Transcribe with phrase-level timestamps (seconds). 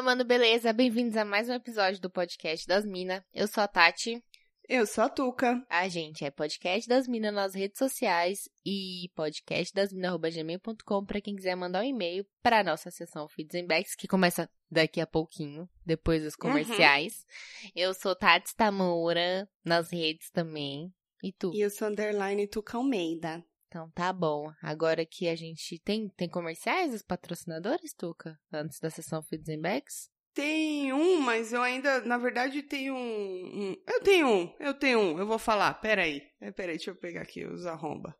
[0.00, 0.72] Fala, mano, beleza?
[0.72, 3.22] Bem-vindos a mais um episódio do podcast das Minas.
[3.34, 4.24] Eu sou a Tati.
[4.66, 5.62] Eu sou a Tuca.
[5.68, 11.82] A gente é podcast das Minas nas redes sociais e podcastdasminas.gmail.com para quem quiser mandar
[11.82, 16.34] um e-mail para nossa sessão Feeds and Backs, que começa daqui a pouquinho, depois dos
[16.34, 17.26] comerciais.
[17.62, 17.70] Uhum.
[17.76, 20.90] Eu sou Tati Tamura, nas redes também.
[21.22, 21.52] E tu?
[21.54, 23.44] E eu sou underline Tuca Almeida.
[23.70, 24.52] Então tá bom.
[24.60, 28.36] Agora que a gente tem tem comerciais dos patrocinadores, Tuca?
[28.52, 30.10] Antes da sessão Feeds and Backs?
[30.34, 34.98] Tem um, mas eu ainda, na verdade, tenho um, um, Eu tenho um, eu tenho
[34.98, 35.74] um, eu vou falar.
[35.74, 36.20] Peraí.
[36.40, 38.16] É, peraí, deixa eu pegar aqui os arromba.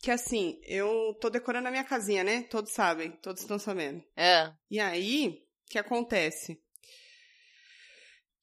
[0.00, 2.42] Que assim, eu tô decorando a minha casinha, né?
[2.44, 4.02] Todos sabem, todos estão sabendo.
[4.16, 4.50] É.
[4.70, 6.58] E aí, o que acontece?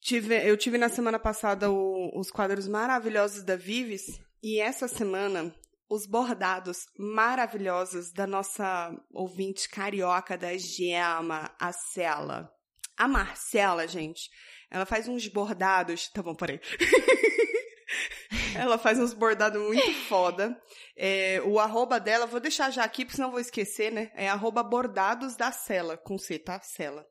[0.00, 4.20] Tive, eu tive na semana passada o, os quadros maravilhosos da Vives.
[4.42, 5.54] E essa semana
[5.88, 12.50] os bordados maravilhosos da nossa ouvinte carioca da Gema, a Cela.
[12.96, 14.30] A Marcela, gente,
[14.70, 16.08] ela faz uns bordados.
[16.08, 16.60] Tá bom, parei.
[18.56, 20.60] ela faz uns bordados muito foda.
[20.96, 24.10] É, o arroba dela, vou deixar já aqui, porque senão vou esquecer, né?
[24.14, 26.60] É arroba bordados da Cela, com C, tá?
[26.60, 27.06] Cela.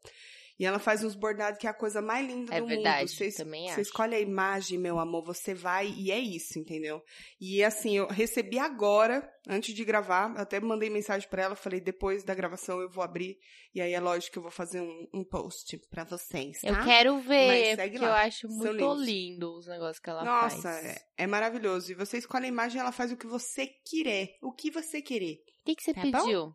[0.59, 3.09] E ela faz uns bordados que é a coisa mais linda é do verdade, mundo.
[3.09, 7.01] Você, também você escolhe a imagem, meu amor, você vai e é isso, entendeu?
[7.41, 12.23] E assim, eu recebi agora, antes de gravar, até mandei mensagem para ela, falei, depois
[12.23, 13.39] da gravação eu vou abrir,
[13.73, 16.67] e aí é lógico que eu vou fazer um, um post para vocês, tá?
[16.67, 18.07] Eu quero ver, porque lá.
[18.07, 20.85] eu acho muito lindo os negócios que ela Nossa, faz.
[20.85, 21.91] Nossa, é, é, maravilhoso.
[21.91, 25.39] E você escolhe a imagem, ela faz o que você querer, o que você querer.
[25.61, 26.47] O que, que você tá pediu?
[26.47, 26.53] Bom?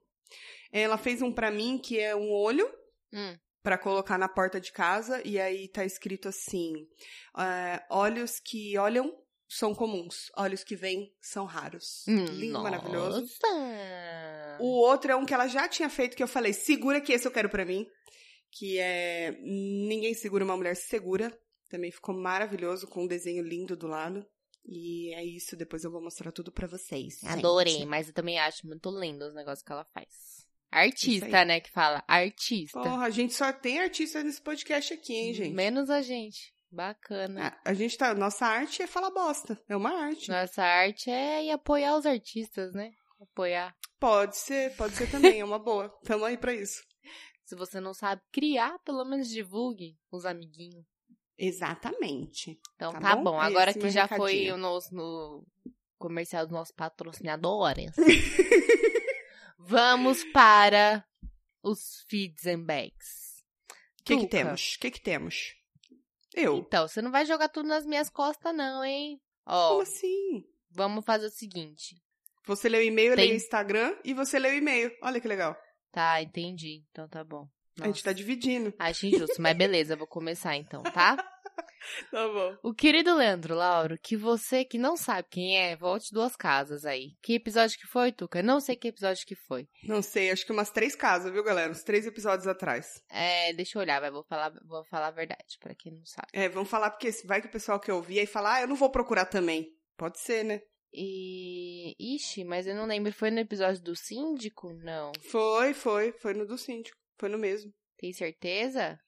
[0.70, 2.70] Ela fez um para mim que é um olho.
[3.12, 6.86] Hum para colocar na porta de casa e aí tá escrito assim:
[7.38, 9.12] é, olhos que olham
[9.48, 12.04] são comuns, olhos que vêm são raros.
[12.06, 12.70] Hum, Lindo, nossa.
[12.70, 13.26] maravilhoso.
[14.60, 17.26] O outro é um que ela já tinha feito que eu falei: segura que esse
[17.26, 17.86] eu quero para mim,
[18.52, 21.36] que é ninguém segura uma mulher segura.
[21.70, 24.24] Também ficou maravilhoso com um desenho lindo do lado.
[24.70, 27.24] E é isso, depois eu vou mostrar tudo para vocês.
[27.24, 27.86] Adorei, gente.
[27.86, 30.37] mas eu também acho muito lindo os negócios que ela faz.
[30.70, 32.04] Artista, né, que fala.
[32.06, 32.80] Artista.
[32.80, 35.54] Porra, a gente só tem artista nesse podcast aqui, hein, gente?
[35.54, 36.52] Menos a gente.
[36.70, 37.58] Bacana.
[37.64, 38.14] A, a, gente tá.
[38.14, 39.58] Nossa arte é falar bosta.
[39.68, 40.28] É uma arte.
[40.28, 42.90] Nossa arte é ir apoiar os artistas, né?
[43.20, 43.74] Apoiar.
[43.98, 45.88] Pode ser, pode ser também, é uma boa.
[46.04, 46.82] Tamo aí pra isso.
[47.44, 50.84] Se você não sabe criar, pelo menos divulgue os amiguinhos.
[51.38, 52.58] Exatamente.
[52.74, 53.24] Então tá, tá bom?
[53.24, 53.40] bom.
[53.40, 54.28] Agora Esse que já recadinho.
[54.28, 55.46] foi o nosso no
[55.96, 57.92] comercial dos nossos patrocinadores.
[59.58, 61.04] Vamos para
[61.62, 63.42] os feeds and bags.
[64.00, 64.74] O que, que temos?
[64.74, 65.54] O que, que temos?
[66.34, 66.58] Eu.
[66.58, 69.20] Então, você não vai jogar tudo nas minhas costas, não, hein?
[69.44, 70.44] Ó, Como assim?
[70.70, 72.00] Vamos fazer o seguinte.
[72.46, 73.24] Você lê o e-mail, Tem...
[73.24, 74.90] eu leio o Instagram e você lê o e-mail.
[75.02, 75.56] Olha que legal.
[75.90, 76.84] Tá, entendi.
[76.90, 77.48] Então tá bom.
[77.78, 77.90] Nossa.
[77.90, 78.74] A gente tá dividindo.
[78.78, 81.16] Acho injusto, mas beleza, vou começar então, tá?
[82.10, 82.56] tá bom.
[82.62, 87.12] O querido Leandro Lauro, que você que não sabe quem é, volte duas casas aí.
[87.22, 88.42] Que episódio que foi, Tuca?
[88.42, 89.68] Não sei que episódio que foi.
[89.82, 91.70] Não sei, acho que umas três casas, viu, galera?
[91.70, 93.02] Uns três episódios atrás.
[93.10, 96.28] É, deixa eu olhar, vai, vou falar, vou falar a verdade, para quem não sabe.
[96.32, 98.76] É, vamos falar porque vai que o pessoal que ouvir aí fala, ah, eu não
[98.76, 99.72] vou procurar também.
[99.96, 100.60] Pode ser, né?
[100.92, 101.94] E.
[101.98, 103.12] Ixi, mas eu não lembro.
[103.12, 104.72] Foi no episódio do síndico?
[104.72, 105.12] Não.
[105.30, 106.12] Foi, foi.
[106.12, 106.96] Foi no do síndico.
[107.18, 107.72] Foi no mesmo.
[107.98, 108.98] Tem certeza?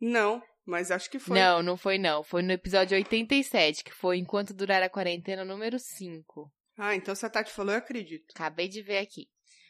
[0.00, 0.42] Não.
[0.64, 1.38] Mas acho que foi.
[1.38, 2.22] Não, não foi não.
[2.22, 6.52] Foi no episódio 87, que foi Enquanto Durar a Quarentena número 5.
[6.78, 8.32] Ah, então se a Tati falou, eu acredito.
[8.34, 9.28] Acabei de ver aqui.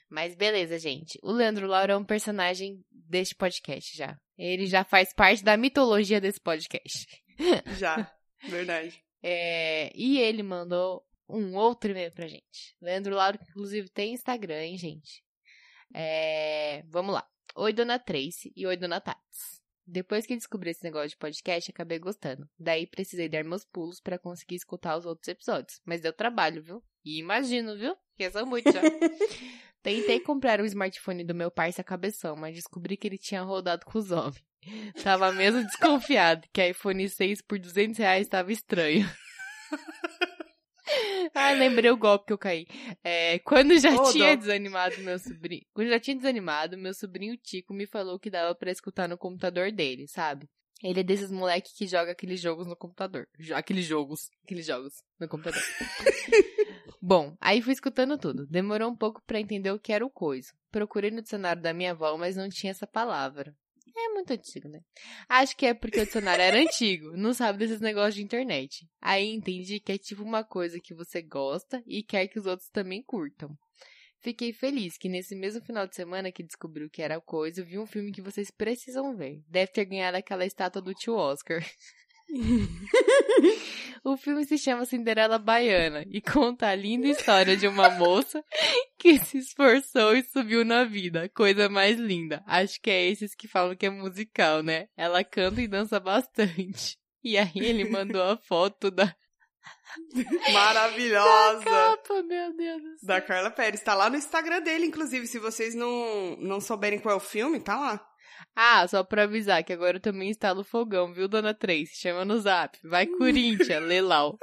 [0.09, 1.19] Mas beleza, gente.
[1.23, 4.19] O Leandro Laura é um personagem deste podcast já.
[4.37, 7.07] Ele já faz parte da mitologia desse podcast.
[7.79, 8.13] Já,
[8.47, 9.03] verdade.
[9.23, 12.77] É, e ele mandou um outro e-mail pra gente.
[12.81, 15.25] Leandro Lauro, que inclusive tem Instagram, hein, gente?
[15.95, 17.27] É, vamos lá.
[17.55, 19.61] Oi, dona Tracy e oi, dona Tats.
[19.87, 22.49] Depois que descobri esse negócio de podcast, acabei gostando.
[22.59, 25.81] Daí precisei dar meus pulos para conseguir escutar os outros episódios.
[25.85, 26.83] Mas deu trabalho, viu?
[27.05, 27.95] E imagino, viu?
[28.17, 28.81] Que são muito já.
[29.83, 33.99] Tentei comprar o smartphone do meu parceiro cabeção, mas descobri que ele tinha rodado com
[33.99, 34.43] os homens.
[35.03, 39.07] Tava mesmo desconfiado que iPhone 6 por 200 reais estava estranho.
[41.35, 42.67] Ah, lembrei o golpe que eu caí.
[43.03, 45.65] É, quando já oh, tinha desanimado meu sobrinho.
[45.73, 49.71] Quando já tinha desanimado, meu sobrinho Tico me falou que dava para escutar no computador
[49.73, 50.49] dele, sabe?
[50.83, 53.29] Ele é desses moleque que joga aqueles jogos no computador.
[53.55, 54.31] Aqueles jogos.
[54.43, 55.63] Aqueles jogos no computador.
[57.01, 58.47] Bom, aí fui escutando tudo.
[58.47, 60.53] Demorou um pouco para entender o que era o coisa.
[60.71, 63.55] Procurei no dicionário da minha avó, mas não tinha essa palavra.
[63.97, 64.81] É muito antigo, né?
[65.29, 68.87] Acho que é porque o dicionário era antigo, não sabe desses negócios de internet.
[69.01, 72.69] Aí entendi que é tipo uma coisa que você gosta e quer que os outros
[72.71, 73.57] também curtam.
[74.21, 77.87] Fiquei feliz que nesse mesmo final de semana que descobriu que era coisa, vi um
[77.87, 79.43] filme que vocês precisam ver.
[79.49, 81.61] Deve ter ganhado aquela estátua do tio Oscar.
[84.05, 88.43] o filme se chama Cinderela Baiana e conta a linda história de uma moça
[88.99, 91.29] que se esforçou e subiu na vida.
[91.35, 92.43] Coisa mais linda.
[92.47, 94.89] Acho que é esses que falam que é musical, né?
[94.97, 96.99] Ela canta e dança bastante.
[97.23, 99.15] E aí ele mandou a foto da
[100.53, 101.65] Maravilhosa.
[101.65, 103.09] Da capa, meu Deus do céu.
[103.09, 103.81] Da Carla Pérez.
[103.83, 105.27] Tá lá no Instagram dele, inclusive.
[105.27, 108.12] Se vocês não, não souberem qual é o filme, tá lá.
[108.55, 111.97] Ah, só pra avisar que agora eu também instalo o fogão, viu, dona Trace?
[111.97, 112.79] Chama no zap.
[112.85, 114.39] Vai, Corinthians, Lelau.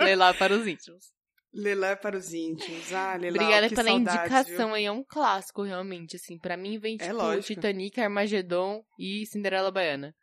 [0.00, 1.04] Lelau para os íntimos.
[1.52, 2.92] Lelau para os íntimos.
[2.92, 4.74] Ah, Lelau, Obrigada pela saudades, indicação viu?
[4.74, 4.84] aí.
[4.84, 6.38] É um clássico, realmente, assim.
[6.38, 7.46] Pra mim vem, É tipo, lógico.
[7.54, 10.14] Titanic, Armagedon e Cinderela Baiana.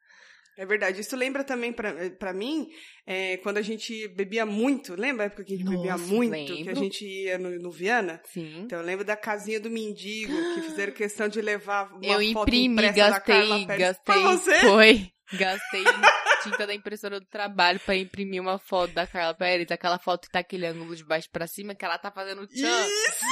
[0.57, 1.01] É verdade.
[1.01, 2.67] Isso lembra também pra, pra mim,
[3.05, 4.95] é, quando a gente bebia muito.
[4.95, 6.31] Lembra a época que a gente bebia Nossa, muito?
[6.45, 6.75] Que a lembro.
[6.75, 8.21] gente ia no, no Viana?
[8.25, 8.61] Sim.
[8.61, 12.47] Então eu lembro da casinha do mendigo, que fizeram questão de levar uma eu foto
[12.47, 13.79] imprimi, impressa da Carla gastei, Pérez.
[13.79, 14.13] gastei.
[14.15, 14.59] Foi você?
[14.61, 15.11] Foi.
[15.33, 15.83] Gastei
[16.43, 20.31] tinta da impressora do trabalho pra imprimir uma foto da Carla Pérez, aquela foto que
[20.31, 23.25] tá aquele ângulo de baixo pra cima, que ela tá fazendo tchan, Isso!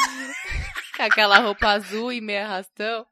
[1.00, 3.06] aquela roupa azul e meia arrastão.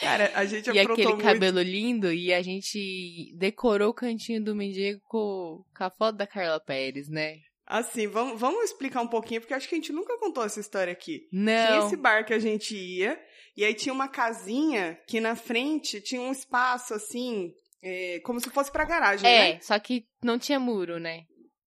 [0.00, 1.22] Cara, a gente E aprontou aquele muito.
[1.22, 6.60] cabelo lindo, e a gente decorou o cantinho do mendigo com, a foto da Carla
[6.60, 7.36] Pérez, né?
[7.66, 10.92] Assim, vamos, vamos explicar um pouquinho, porque acho que a gente nunca contou essa história
[10.92, 11.20] aqui.
[11.30, 11.86] Tinha Não.
[11.86, 13.18] esse bar que a gente ia,
[13.56, 17.52] e aí tinha uma casinha que na frente tinha um espaço assim,
[17.82, 19.60] é, como se fosse pra garagem, É, né?
[19.62, 21.22] só que não tinha muro, né?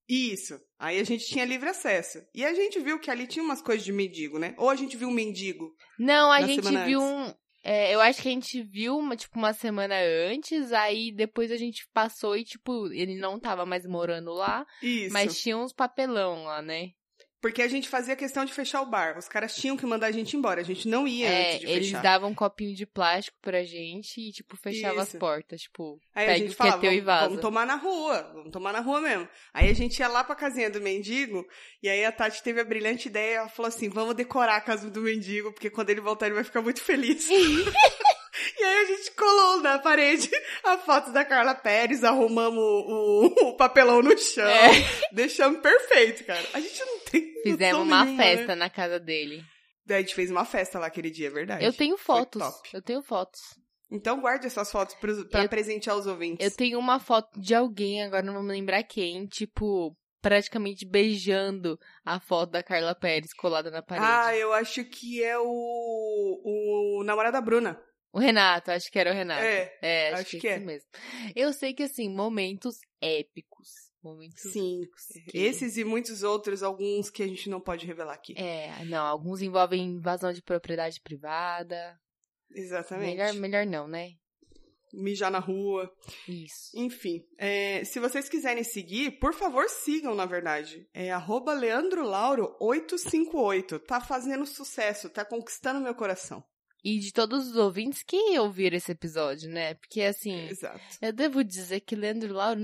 [0.07, 0.59] Isso.
[0.77, 2.19] Aí a gente tinha livre acesso.
[2.35, 4.53] E a gente viu que ali tinha umas coisas de mendigo, né?
[4.57, 5.71] Ou a gente viu um mendigo.
[5.97, 7.33] Não, a gente viu antes.
[7.33, 7.35] um.
[7.67, 9.95] É, eu acho que a gente viu uma, tipo, uma semana
[10.29, 15.11] antes, aí depois a gente passou e, tipo, ele não tava mais morando lá, Isso.
[15.11, 16.91] mas tinha uns papelão lá, né?
[17.45, 19.19] Porque a gente fazia questão de fechar o bar.
[19.19, 20.61] Os caras tinham que mandar a gente embora.
[20.61, 22.01] A gente não ia É, antes de eles fechar.
[22.01, 25.19] davam um copinho de plástico pra gente e, tipo, fechava as Isso.
[25.19, 27.25] portas, tipo, Aí a pega gente o que falava, é teu e vamos, vaza.
[27.27, 29.29] vamos tomar na rua, vamos tomar na rua mesmo.
[29.53, 31.45] Aí a gente ia lá pra casinha do mendigo,
[31.83, 34.89] e aí a Tati teve a brilhante ideia, ela falou assim, vamos decorar a casa
[34.89, 37.29] do mendigo, porque quando ele voltar ele vai ficar muito feliz.
[38.57, 40.29] e aí a gente colou na parede
[40.63, 44.69] a foto da Carla Pérez, arrumamos o, o papelão no chão, É.
[45.11, 46.45] deixamos perfeito, cara.
[46.53, 48.35] A gente não tem Fizemos uma nenhuma, né?
[48.37, 49.43] festa na casa dele.
[49.85, 51.63] Daí a gente fez uma festa lá aquele dia, é verdade.
[51.63, 52.41] Eu tenho fotos.
[52.41, 52.69] top.
[52.73, 53.39] Eu tenho fotos.
[53.91, 56.43] Então guarde essas fotos Eu- presentear os ouvintes.
[56.43, 61.77] Eu tenho uma foto de alguém, agora não vou me lembrar quem, tipo, praticamente beijando
[62.03, 64.07] a foto da Carla Pérez colada na parede.
[64.09, 66.41] Ah, eu acho que é o,
[66.99, 67.79] o namorado da Bruna.
[68.15, 69.43] O Renato, acho que era o Renato.
[69.43, 70.55] É, É, acho, acho que, que é é.
[70.57, 70.87] isso mesmo.
[71.35, 73.67] Eu sei que, assim, momentos épicos.
[74.01, 74.83] Momentos sim.
[75.29, 78.33] que- Esses e muitos outros, alguns que a gente não pode revelar aqui.
[78.37, 81.99] É, não, alguns envolvem invasão de propriedade privada.
[82.51, 83.17] Exatamente.
[83.17, 84.11] Melhor, melhor não, né?
[84.93, 85.91] Mijar na rua.
[86.25, 86.69] Isso.
[86.73, 90.87] Enfim, é, se vocês quiserem seguir, por favor, sigam, na verdade.
[90.93, 93.79] É arroba leandrolauro858.
[93.85, 96.41] Tá fazendo sucesso, tá conquistando meu coração.
[96.87, 99.73] E de todos os ouvintes que ouviram esse episódio, né?
[99.73, 100.79] Porque, assim, Exato.
[101.01, 102.61] Eu devo dizer que Leandro Lauro,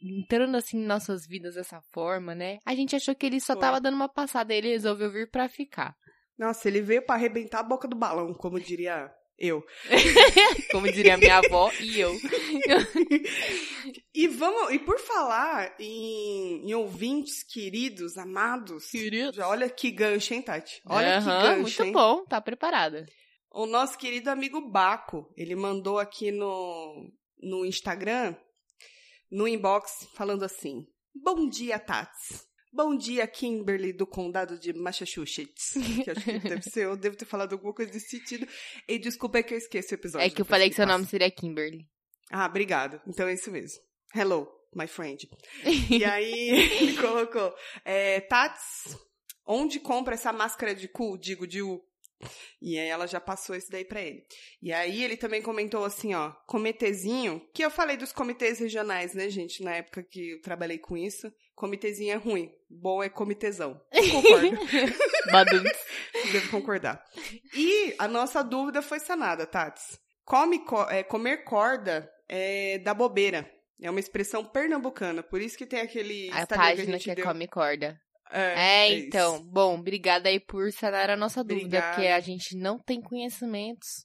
[0.00, 2.58] entrando assim em nossas vidas dessa forma, né?
[2.64, 3.60] A gente achou que ele só Foi.
[3.60, 5.96] tava dando uma passada e ele resolveu vir pra ficar.
[6.38, 9.64] Nossa, ele veio pra arrebentar a boca do balão, como diria eu.
[10.70, 12.14] Como diria minha avó e eu.
[14.14, 19.38] E vamos, e por falar em, em ouvintes queridos, amados, Queridos.
[19.38, 20.82] olha que gancho, hein, Tati?
[20.84, 21.92] Olha que gancho, Muito hein?
[21.92, 23.06] bom, tá preparada.
[23.52, 28.36] O nosso querido amigo Baco, ele mandou aqui no, no Instagram,
[29.30, 32.48] no inbox, falando assim: Bom dia, Tats.
[32.72, 35.72] Bom dia, Kimberly, do condado de Massachusetts.
[36.04, 38.46] Que acho que deve ser, eu devo ter falado alguma coisa desse sentido.
[38.86, 40.24] E desculpa é que eu esqueço o episódio.
[40.24, 40.96] É que eu falei que seu passa.
[40.96, 41.88] nome seria Kimberly.
[42.30, 43.00] Ah, obrigado.
[43.08, 43.80] Então é isso mesmo.
[44.14, 45.28] Hello, my friend.
[45.90, 47.52] E aí ele colocou,
[47.84, 48.96] é, Tats,
[49.44, 51.18] onde compra essa máscara de cu?
[51.18, 51.84] Digo, de U.
[52.62, 54.22] E aí ela já passou isso daí pra ele.
[54.62, 59.28] E aí ele também comentou assim, ó, cometezinho, que eu falei dos comitês regionais, né,
[59.30, 61.32] gente, na época que eu trabalhei com isso.
[61.54, 63.80] Comitêzinho é ruim, bom é comitezão.
[64.10, 64.50] Concordo,
[66.32, 67.02] devo concordar.
[67.54, 69.98] E a nossa dúvida foi sanada, Tats.
[70.24, 73.50] Come, co- é, comer corda é da bobeira.
[73.82, 77.24] É uma expressão pernambucana, por isso que tem aquele A página gente que é deu.
[77.24, 77.98] Come Corda.
[78.32, 79.06] É, É, isso.
[79.08, 79.42] então.
[79.44, 81.94] Bom, obrigada aí por sanar a nossa dúvida, Obrigada.
[81.94, 84.04] porque a gente não tem conhecimentos.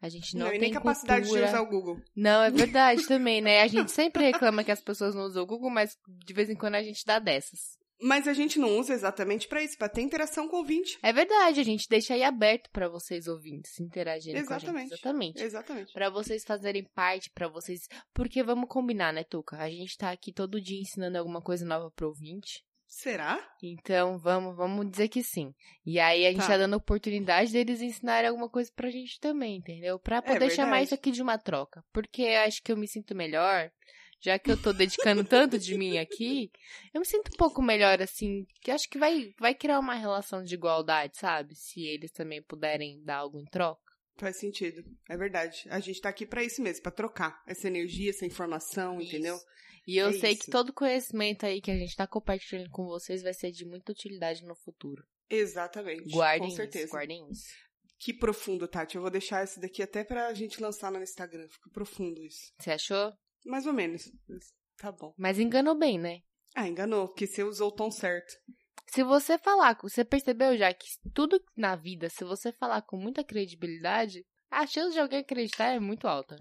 [0.00, 1.46] A gente não, Não, tem nem capacidade cultura.
[1.46, 1.96] de usar o Google.
[2.14, 3.62] Não, é verdade também, né?
[3.62, 6.54] A gente sempre reclama que as pessoas não usam o Google, mas de vez em
[6.54, 7.76] quando a gente dá dessas.
[7.98, 10.98] Mas a gente não usa exatamente pra isso, pra ter interação com o ouvinte.
[11.02, 14.82] É verdade, a gente deixa aí aberto pra vocês ouvintes interagirem com a Exatamente.
[14.90, 14.92] gente.
[14.92, 15.42] Exatamente.
[15.42, 15.92] Exatamente.
[15.94, 17.88] Pra vocês fazerem parte, pra vocês.
[18.12, 19.56] Porque vamos combinar, né, Tuca?
[19.56, 22.62] A gente tá aqui todo dia ensinando alguma coisa nova pro ouvinte.
[22.96, 23.38] Será?
[23.62, 25.54] Então, vamos, vamos dizer que sim.
[25.84, 26.46] E aí a gente Tá.
[26.48, 29.98] tá, dando oportunidade deles ensinarem alguma coisa pra gente também, entendeu?
[29.98, 30.84] Pra poder chamar verdade.
[30.84, 31.84] isso aqui de uma troca.
[31.92, 33.70] Porque eu acho que eu me sinto melhor,
[34.18, 36.50] já que eu tô dedicando tanto de mim aqui,
[36.94, 40.42] eu me sinto um pouco melhor, assim, que acho que vai, vai criar uma relação
[40.42, 41.54] de igualdade, sabe?
[41.54, 43.82] Se eles também puderem dar algo em troca.
[44.16, 44.82] Faz sentido.
[45.06, 45.66] É verdade.
[45.68, 49.38] A gente tá aqui pra isso mesmo, pra trocar essa energia, essa informação, entendeu?
[49.86, 50.44] E eu É sei isso.
[50.44, 53.92] que todo conhecimento aí que a gente tá compartilhando com vocês vai ser de muita
[53.92, 55.04] utilidade no futuro.
[55.30, 56.10] Exatamente.
[56.10, 56.84] Guardem com certeza.
[56.84, 57.46] isso, guardem isso.
[57.98, 58.96] Que profundo, Tati.
[58.96, 61.48] Eu vou deixar esse daqui até pra gente lançar no Instagram.
[61.48, 62.52] Fica profundo isso.
[62.60, 63.12] Você achou?
[63.44, 64.10] Mais ou menos.
[64.76, 65.14] Tá bom.
[65.16, 66.20] Mas enganou bem, né?
[66.54, 68.34] Ah, enganou, porque você usou o tom certo.
[68.88, 73.24] Se você falar, você percebeu já que tudo na vida, se você falar com muita
[73.24, 76.36] credibilidade, a chance de alguém acreditar é muito alta.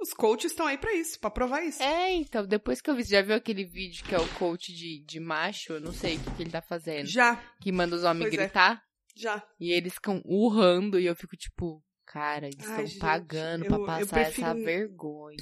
[0.00, 1.82] Os coaches estão aí pra isso, pra provar isso.
[1.82, 5.02] É, então, depois que eu vi, já viu aquele vídeo que é o coach de,
[5.04, 5.72] de macho?
[5.74, 7.06] Eu não sei o que, que ele tá fazendo.
[7.06, 8.36] Já, Que manda os homens Pois é.
[8.36, 8.82] gritar.
[9.16, 9.42] já.
[9.58, 13.68] E eles ficam urrando e eu fico tipo, cara, eles Ai, estão gente, pagando eu-
[13.70, 15.36] pra passar prefiro- essa vergonha.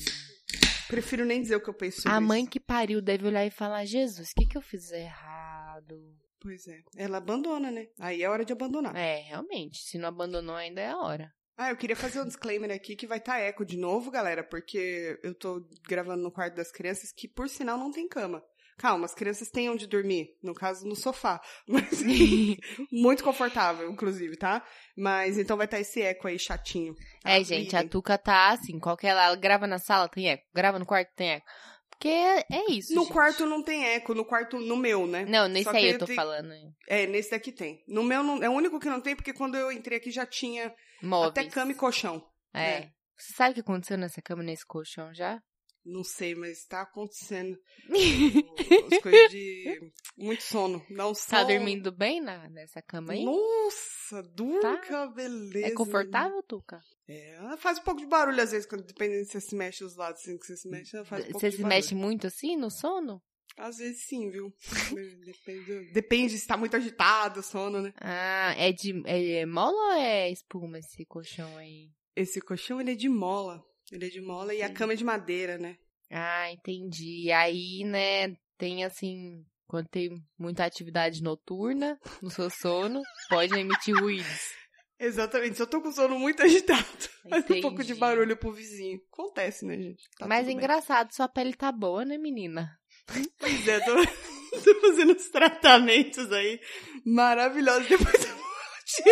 [0.86, 2.50] Prefiro nem dizer o que eu penso A mãe isso.
[2.50, 5.96] que pariu deve olhar e falar, Jesus, o que, que eu fiz errado?
[6.40, 6.78] Pois é.
[6.96, 7.86] Ela abandona, né?
[7.98, 8.94] Aí é hora de abandonar.
[8.94, 11.32] É, realmente, se não abandonou ainda é a hora.
[11.56, 15.18] Ah, eu queria fazer um disclaimer aqui que vai estar eco de novo, galera, porque
[15.22, 18.42] eu tô gravando no quarto das crianças que, por sinal, não tem cama.
[18.76, 21.40] Calma, as crianças têm onde dormir, no caso, no sofá.
[21.68, 22.02] Mas
[22.90, 24.66] muito confortável, inclusive, tá?
[24.96, 26.92] Mas então vai estar esse eco aí chatinho.
[27.22, 27.30] tá?
[27.30, 27.86] É, gente, a.
[27.86, 30.42] Tuca tá assim, qualquer ela grava na sala, tem eco.
[30.52, 31.46] Grava no quarto, tem eco.
[31.88, 32.92] Porque é, isso.
[32.92, 33.12] No gente.
[33.12, 35.24] quarto não tem eco, no quarto, no meu, né?
[35.24, 36.52] Não, nesse Só aí eu tô tem- falando.
[36.88, 37.84] É, nesse daqui tem.
[37.86, 40.26] No meu, não, é o único que não tem, porque quando eu entrei aqui já
[40.26, 41.30] tinha Móveis.
[41.30, 42.24] até cama e colchão.
[42.52, 42.80] É.
[42.80, 42.90] né?
[43.16, 45.40] Você sabe o que aconteceu nessa cama e nesse colchão já?
[45.84, 47.56] Não sei, mas tá acontecendo.
[48.90, 50.84] As coisas de muito sono.
[50.90, 51.30] Dá um sono.
[51.30, 53.24] Tá dormindo bem na, nessa cama aí?
[53.24, 55.06] Nossa, dura, Tá.
[55.08, 55.66] beleza.
[55.66, 56.80] É confortável, Tuca?
[57.06, 59.84] É, ela faz um pouco de barulho às vezes, quando, dependendo se você se mexe
[59.84, 61.76] os lados assim que você se mexe, ela faz um pouco Você se barulho.
[61.76, 63.22] mexe muito assim no sono?
[63.56, 64.52] Às vezes sim, viu?
[65.24, 67.92] depende, depende se tá muito agitado o sono, né?
[68.00, 71.90] Ah, é de é, é mola ou é espuma esse colchão aí?
[72.16, 73.62] Esse colchão, ele é de mola.
[73.92, 74.74] Ele é de mola e a Sim.
[74.74, 75.76] cama é de madeira, né?
[76.10, 77.30] Ah, entendi.
[77.32, 84.52] Aí, né, tem assim, quando tem muita atividade noturna no seu sono, pode emitir ruídos.
[84.98, 85.56] Exatamente.
[85.56, 86.84] Se eu tô com o sono muito agitado,
[87.28, 89.00] faz um pouco de barulho pro vizinho.
[89.12, 90.08] Acontece, né, gente?
[90.16, 90.56] Tá Mas bem.
[90.56, 92.78] engraçado, sua pele tá boa, né, menina?
[93.06, 93.94] Pois é, tô,
[94.64, 96.60] tô fazendo uns tratamentos aí
[97.04, 97.88] maravilhosos.
[97.88, 98.44] Depois eu vou
[98.84, 99.02] te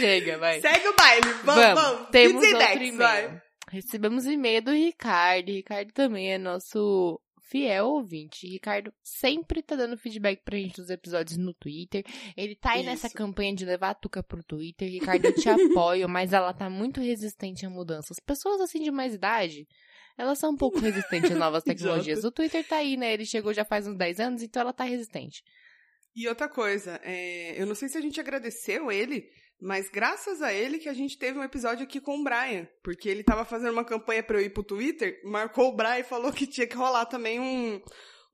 [0.00, 0.60] Chega, vai.
[0.60, 1.32] Segue o baile.
[1.44, 2.08] Vamos, vamos.
[2.10, 2.96] Temos Feeds e outro e-mail.
[2.96, 3.42] vai.
[3.70, 5.50] Recebemos um e-mail do Ricardo.
[5.50, 7.20] Ricardo também é nosso
[7.50, 8.46] fiel ouvinte.
[8.46, 12.04] Ricardo sempre tá dando feedback pra gente dos episódios no Twitter.
[12.36, 13.16] Ele tá aí nessa Isso.
[13.16, 14.88] campanha de levar a Tuca pro Twitter.
[14.88, 18.18] Ricardo, eu te apoio, mas ela tá muito resistente a mudanças.
[18.20, 19.66] Pessoas assim de mais idade,
[20.18, 22.24] elas são um pouco resistentes a novas tecnologias.
[22.24, 23.14] O Twitter tá aí, né?
[23.14, 25.42] Ele chegou já faz uns 10 anos, então ela tá resistente.
[26.16, 29.24] E outra coisa, é, eu não sei se a gente agradeceu ele,
[29.60, 32.66] mas graças a ele que a gente teve um episódio aqui com o Brian.
[32.82, 36.04] Porque ele tava fazendo uma campanha pra eu ir pro Twitter, marcou o Brian e
[36.04, 37.80] falou que tinha que rolar também um.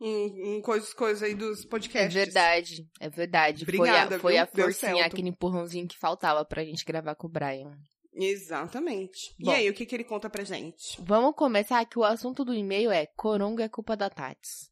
[0.00, 2.12] Um, um coisa, coisa aí dos É podcasts.
[2.12, 3.62] verdade, é verdade.
[3.62, 4.64] Obrigada, foi a, foi viu?
[4.64, 7.76] a forcinha, aquele empurrãozinho que faltava pra gente gravar com o Brian.
[8.14, 9.34] Exatamente.
[9.38, 9.50] Bom.
[9.50, 11.00] E aí, o que, que ele conta pra gente?
[11.00, 14.70] Vamos começar que o assunto do e-mail é Coronga é culpa da Tats.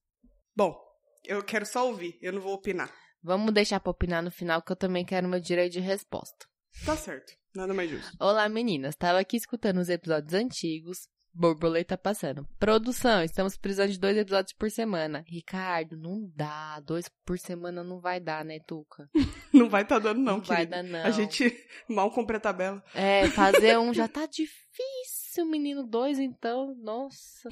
[0.54, 0.78] Bom,
[1.24, 2.92] eu quero só ouvir, eu não vou opinar.
[3.22, 6.46] Vamos deixar pra opinar no final que eu também quero meu direito de resposta.
[6.84, 8.16] Tá certo, nada mais justo.
[8.18, 11.08] Olá meninas, tava aqui escutando os episódios antigos.
[11.34, 12.46] Borboleta passando.
[12.58, 15.24] Produção, estamos precisando de dois episódios por semana.
[15.26, 16.78] Ricardo, não dá.
[16.80, 19.08] Dois por semana não vai dar, né, Tuca?
[19.52, 20.76] Não vai tá dando, não, vai querida.
[20.76, 21.04] dar, não.
[21.04, 21.54] A gente
[21.86, 22.82] mal compra a tabela.
[22.94, 25.86] É, fazer um já tá difícil, menino.
[25.86, 27.50] Dois, então, nossa.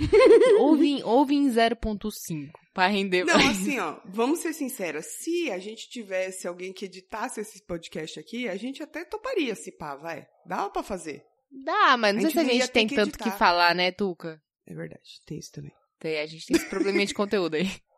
[0.61, 3.51] Ouve em, ouve em 0.5 pra render Não, mais.
[3.61, 5.05] assim, ó, vamos ser sinceras.
[5.19, 9.71] Se a gente tivesse alguém que editasse esse podcast aqui, a gente até toparia se
[9.71, 10.27] pá, vai.
[10.47, 11.23] Dava pra fazer.
[11.51, 13.39] Dá, mas não sei se a gente tem que tanto que editar.
[13.39, 14.41] falar, né, Tuca?
[14.67, 15.73] É verdade, tem isso também.
[15.99, 17.69] Tem, a gente tem esse probleminha de conteúdo aí.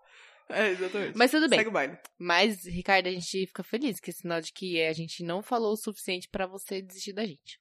[0.49, 1.17] É, exatamente.
[1.17, 1.61] Mas tudo bem.
[1.61, 1.97] Segue o baile.
[2.19, 5.73] Mas, Ricardo, a gente fica feliz, que é sinal de que a gente não falou
[5.73, 7.59] o suficiente pra você desistir da gente.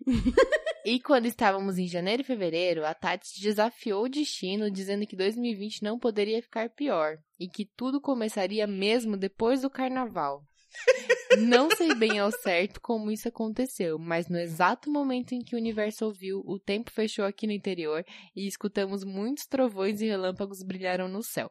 [0.84, 5.80] E quando estávamos em janeiro e fevereiro, a Tati desafiou o destino, dizendo que 2020
[5.80, 10.44] não poderia ficar pior e que tudo começaria mesmo depois do carnaval.
[11.38, 15.58] Não sei bem ao certo como isso aconteceu, mas no exato momento em que o
[15.58, 21.08] universo ouviu, o tempo fechou aqui no interior e escutamos muitos trovões e relâmpagos brilharam
[21.08, 21.50] no céu.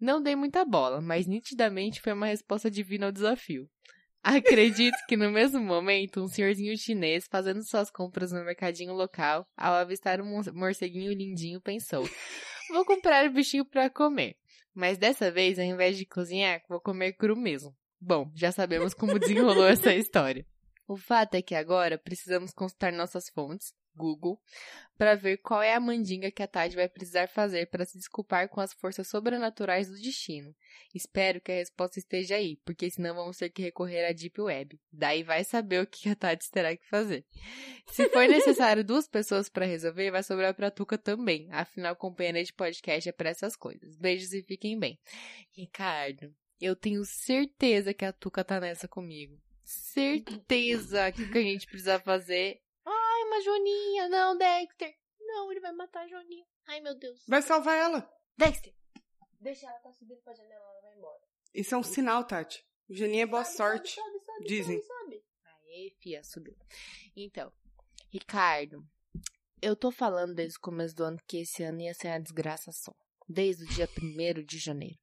[0.00, 3.68] Não dei muita bola, mas nitidamente foi uma resposta divina ao desafio.
[4.22, 9.74] Acredito que no mesmo momento, um senhorzinho chinês fazendo suas compras no mercadinho local, ao
[9.74, 12.08] avistar um morceguinho lindinho, pensou:
[12.70, 14.36] Vou comprar o bichinho para comer.
[14.74, 17.76] Mas dessa vez, ao invés de cozinhar, vou comer cru mesmo.
[18.06, 20.44] Bom, já sabemos como desenrolou essa história.
[20.86, 24.38] O fato é que agora precisamos consultar nossas fontes, Google,
[24.98, 28.50] para ver qual é a mandinga que a Tade vai precisar fazer para se desculpar
[28.50, 30.54] com as forças sobrenaturais do destino.
[30.94, 34.78] Espero que a resposta esteja aí, porque senão vamos ter que recorrer à Deep Web.
[34.92, 37.24] Daí vai saber o que a Tade terá que fazer.
[37.86, 41.48] Se for necessário duas pessoas para resolver, vai sobrar para a Tuca também.
[41.50, 43.96] Afinal, companheira de podcast é para essas coisas.
[43.96, 44.98] Beijos e fiquem bem.
[45.56, 46.30] Ricardo,
[46.60, 49.40] eu tenho certeza que a Tuca tá nessa comigo.
[49.64, 52.60] Certeza que o que a gente precisa fazer.
[52.84, 54.08] Ai, uma Joninha.
[54.08, 54.94] Não, Dexter.
[55.20, 56.44] Não, ele vai matar a Joninha.
[56.66, 57.24] Ai, meu Deus.
[57.26, 58.10] Vai salvar ela.
[58.36, 58.74] Dexter.
[59.40, 61.20] Deixa ela, tá subindo pra janela, ela vai embora.
[61.52, 62.66] Isso é um sinal, Tati.
[62.88, 63.94] Joninha é boa Sobe, sorte.
[63.94, 64.82] Sobe, sobe, Dizem.
[64.82, 65.24] sobe.
[65.44, 66.56] Aê, fia, subiu.
[67.16, 67.52] Então,
[68.10, 68.86] Ricardo,
[69.60, 72.72] eu tô falando desde o começo do ano que esse ano ia ser uma desgraça
[72.72, 72.94] só.
[73.26, 74.96] Desde o dia 1 de janeiro.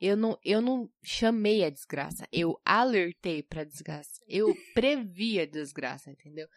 [0.00, 2.26] Eu não, eu não chamei a desgraça.
[2.32, 4.20] Eu alertei pra desgraça.
[4.26, 6.48] Eu previ a desgraça, entendeu?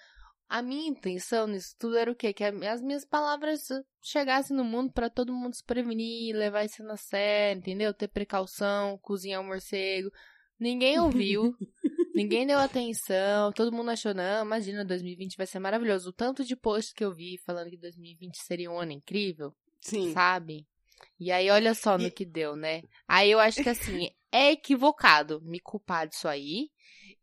[0.47, 2.33] A minha intenção nisso tudo era o quê?
[2.33, 3.67] Que a- as minhas palavras
[4.01, 7.93] chegassem no mundo pra todo mundo se prevenir, levar isso na sério, entendeu?
[7.93, 10.09] Ter precaução, cozinhar um morcego.
[10.59, 11.53] Ninguém ouviu,
[12.15, 16.09] ninguém deu atenção, todo mundo achou, não, imagina, 2020 vai ser maravilhoso.
[16.09, 20.11] O tanto de posts que eu vi falando que 2020 seria um ano incrível, Sim.
[20.13, 20.65] sabe?
[21.19, 22.81] E aí, olha só no E- que deu, né?
[23.07, 26.69] Aí eu acho que assim, é equivocado me culpar disso aí.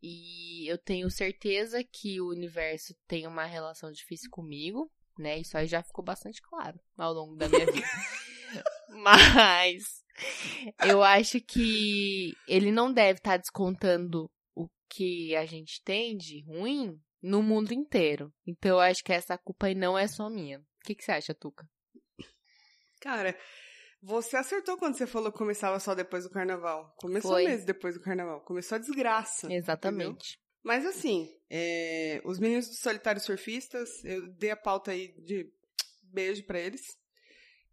[0.01, 5.39] E eu tenho certeza que o universo tem uma relação difícil comigo, né?
[5.39, 7.87] Isso aí já ficou bastante claro ao longo da minha vida.
[8.89, 10.03] Mas
[10.85, 16.99] eu acho que ele não deve estar descontando o que a gente tem de ruim
[17.21, 18.31] no mundo inteiro.
[18.45, 20.59] Então eu acho que essa culpa aí não é só minha.
[20.59, 21.67] O que, que você acha, Tuca?
[23.01, 23.37] Cara,
[24.01, 26.93] você acertou quando você falou que começava só depois do carnaval.
[26.97, 27.45] Começou Foi.
[27.45, 28.41] mesmo depois do carnaval.
[28.41, 29.51] Começou a desgraça.
[29.51, 30.39] Exatamente.
[30.63, 35.49] Mas assim, é, os meninos dos solitários surfistas, eu dei a pauta aí de
[36.03, 36.97] beijo pra eles.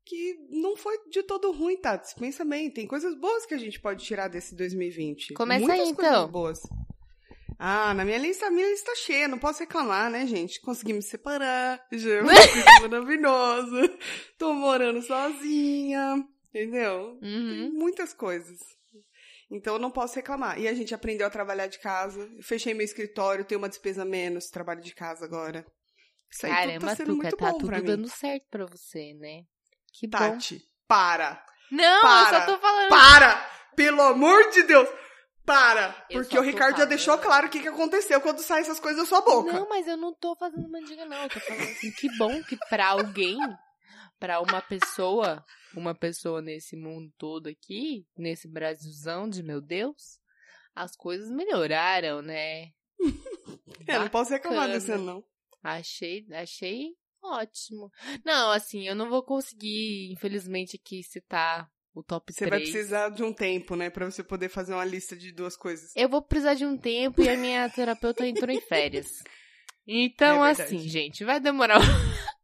[0.06, 2.12] Que não foi de todo ruim, Tats.
[2.14, 5.32] Pensa bem, tem coisas boas que a gente pode tirar desse 2020.
[5.32, 6.30] Começa Muitas aí, coisas então.
[6.30, 6.60] boas.
[7.58, 10.60] Ah, na minha lista, a minha lista tá cheia, não posso reclamar, né, gente?
[10.60, 13.98] Consegui me separar, já é uma coisa maravilhosa.
[14.38, 16.16] Tô morando sozinha,
[16.48, 17.18] entendeu?
[17.22, 17.70] Uhum.
[17.74, 18.58] muitas coisas.
[19.50, 20.58] Então eu não posso reclamar.
[20.58, 22.28] E a gente aprendeu a trabalhar de casa.
[22.42, 25.64] Fechei meu escritório, tenho uma despesa menos, trabalho de casa agora.
[26.30, 27.84] Isso aí tudo Caramba, tá sendo Tuca, muito tá bom tudo pra mim.
[27.84, 29.42] dando certo pra você, né?
[29.92, 30.18] Que bom.
[30.18, 31.44] Tati, para!
[31.70, 32.36] Não, Para.
[32.36, 32.88] eu só tô falando.
[32.88, 33.50] Para!
[33.76, 34.88] Pelo amor de Deus!
[35.44, 36.06] Para!
[36.08, 39.02] Eu Porque o Ricardo já deixou claro o que, que aconteceu quando saem essas coisas
[39.02, 39.52] da sua boca.
[39.52, 41.22] Não, mas eu não tô fazendo mandinga, não.
[41.24, 43.38] Eu tô falando assim, que bom que pra alguém,
[44.18, 45.44] pra uma pessoa,
[45.76, 50.18] uma pessoa nesse mundo todo aqui, nesse Brasilzão de meu Deus,
[50.74, 52.70] as coisas melhoraram, né?
[53.86, 55.22] É, não posso reclamar desse não.
[55.62, 57.90] Achei, achei ótimo.
[58.24, 62.50] Não, assim, eu não vou conseguir, infelizmente, aqui citar o top Você 3.
[62.50, 63.88] vai precisar de um tempo, né?
[63.88, 65.92] Pra você poder fazer uma lista de duas coisas.
[65.94, 69.06] Eu vou precisar de um tempo e a minha terapeuta entrou em férias.
[69.86, 71.78] Então, É assim, gente, vai demorar.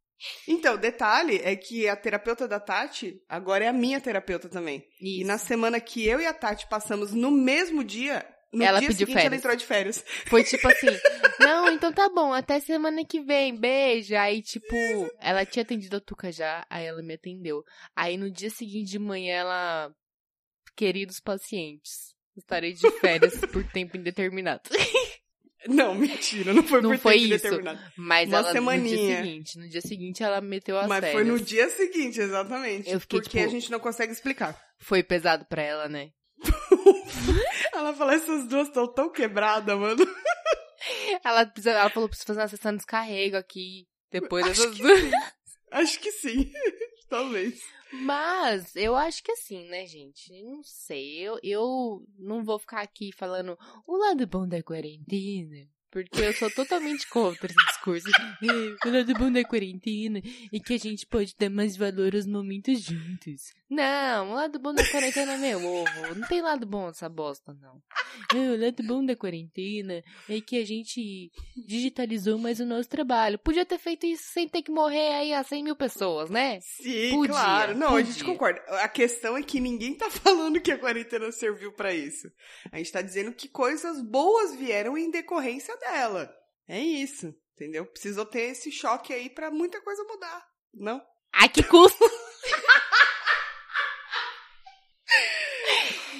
[0.47, 4.85] Então, detalhe é que a terapeuta da Tati agora é a minha terapeuta também.
[5.01, 5.27] E Isso.
[5.27, 9.07] na semana que eu e a Tati passamos no mesmo dia, no Ela dia pediu
[9.07, 9.39] seguinte ela férias.
[9.41, 10.05] entrou de férias.
[10.27, 10.87] Foi tipo assim,
[11.41, 14.15] não, então tá bom, até semana que vem, beijo.
[14.17, 14.75] Aí, tipo,
[15.21, 17.63] ela tinha atendido a Tuca já, aí ela me atendeu.
[17.95, 19.95] Aí no dia seguinte de manhã ela.
[20.77, 24.63] Queridos pacientes, estarei de férias por tempo indeterminado.
[25.69, 27.45] Não, mentira, não foi Não por foi tempo isso.
[27.45, 27.79] determinado.
[27.95, 28.97] Mas Uma ela no semaninha.
[28.97, 31.13] dia seguinte, no dia seguinte ela meteu as Mas férias.
[31.13, 32.89] foi no dia seguinte, exatamente.
[32.91, 34.59] Eu fiquei, porque tipo- a gente não consegue explicar.
[34.79, 36.13] Foi pesado pra ela, né?
[37.73, 40.05] Ela falou, essas duas estão tão quebradas, mano.
[41.25, 43.87] Ela, precisa- ela falou, preciso fazer uma sessão de descarrego aqui.
[44.11, 45.13] Depois Acho dessas duas.
[45.71, 46.51] Acho que sim.
[47.09, 47.61] Talvez.
[47.93, 50.33] Mas eu acho que assim, né, gente?
[50.43, 51.19] Não sei.
[51.19, 55.69] Eu, eu não vou ficar aqui falando o lado bom da quarentena.
[55.91, 58.07] Porque eu sou totalmente contra esse discurso.
[58.43, 60.19] É, o lado bom da quarentena
[60.53, 63.53] é que a gente pode dar mais valor aos momentos juntos.
[63.69, 66.15] Não, o lado bom da quarentena é meu ovo.
[66.17, 67.81] Não tem lado bom essa bosta, não.
[68.35, 73.39] É, o lado bom da quarentena é que a gente digitalizou mais o nosso trabalho.
[73.39, 76.59] Podia ter feito isso sem ter que morrer aí a 100 mil pessoas, né?
[76.61, 77.77] Sim, Podia, claro.
[77.77, 78.33] Não, a gente podia.
[78.33, 78.61] concorda.
[78.83, 82.29] A questão é que ninguém tá falando que a quarentena serviu pra isso.
[82.73, 86.33] A gente tá dizendo que coisas boas vieram em decorrência dela.
[86.69, 87.85] É isso, entendeu?
[87.87, 91.03] Precisou ter esse choque aí pra muita coisa mudar, não?
[91.33, 92.05] Ai, que custo!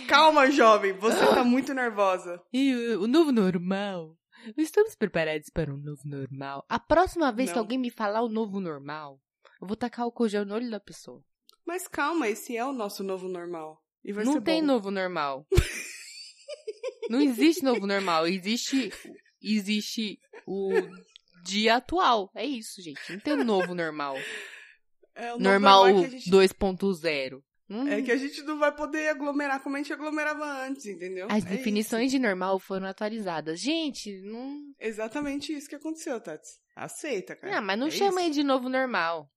[0.09, 2.43] Calma, jovem, você tá muito nervosa.
[2.53, 4.17] E o, o novo normal?
[4.57, 6.65] Estamos preparados para um novo normal?
[6.69, 7.63] A próxima vez que Não.
[7.63, 9.21] alguém me falar o novo normal,
[9.61, 11.23] eu vou tacar o gel no olho da pessoa.
[11.65, 13.81] Mas calma, esse é o nosso novo normal.
[14.03, 14.67] E vai não ser tem bom.
[14.67, 15.47] novo normal.
[17.11, 18.27] não existe novo normal.
[18.27, 18.91] Existe,
[19.43, 20.71] existe o
[21.45, 22.31] dia atual.
[22.35, 23.01] É isso, gente.
[23.11, 24.17] Não tem um novo normal.
[25.15, 27.43] É, o novo Normal é gente- 2.0.
[27.69, 31.29] Hum, É que a gente não vai poder aglomerar como a gente aglomerava antes, entendeu?
[31.31, 33.61] As É definições de normal foram atualizadas.
[33.61, 34.55] Gente, não.
[34.57, 34.75] isso.
[34.81, 36.49] Exatamente isso que aconteceu, Tati.
[36.75, 37.55] Aceita, cara.
[37.57, 38.33] Não, mas não É chama isso.
[38.33, 39.31] de novo normal.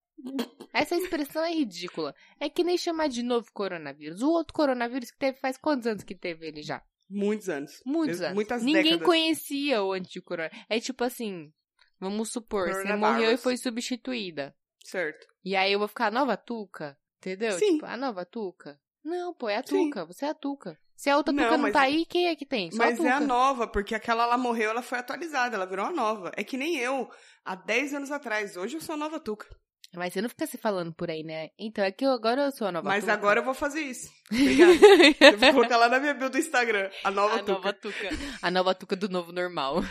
[0.74, 2.16] Essa expressão é ridícula.
[2.40, 4.22] É que nem chamar de novo coronavírus.
[4.24, 6.82] O outro coronavírus que teve faz quantos anos que teve ele já?
[7.14, 7.82] Muitos anos.
[7.86, 8.34] Muitos anos.
[8.36, 9.06] muitas Ninguém décadas.
[9.06, 10.50] conhecia o anticorona.
[10.70, 11.52] É tipo assim,
[12.00, 14.56] vamos supor, você morreu e foi substituída.
[14.84, 15.26] Certo.
[15.46, 17.52] E aí eu vou ficar a nova Tuca, entendeu?
[17.54, 17.76] Sim.
[17.76, 18.80] Tipo, a nova Tuca.
[19.04, 19.86] Não, pô, é a Sim.
[19.90, 20.78] Tuca, você é a Tuca.
[20.96, 22.72] Se a outra Não, Tuca não mas- tá aí, quem é que tem?
[22.72, 25.86] Só Mas a é a nova, porque aquela lá morreu, ela foi atualizada, ela virou
[25.86, 26.32] a nova.
[26.38, 27.10] É que nem eu,
[27.44, 28.56] há 10 anos atrás.
[28.56, 29.48] Hoje eu sou a nova Tuca.
[29.96, 31.50] Mas você não fica se falando por aí, né?
[31.58, 33.14] Então é que eu, agora eu sou a nova Mas Tuca.
[33.14, 34.10] agora eu vou fazer isso.
[34.32, 34.74] Obrigada.
[35.22, 36.90] eu vou colocar lá na minha bio do Instagram.
[37.04, 37.52] A nova a Tuca.
[37.54, 38.10] nova tuca.
[38.42, 39.82] A nova tuca do novo normal.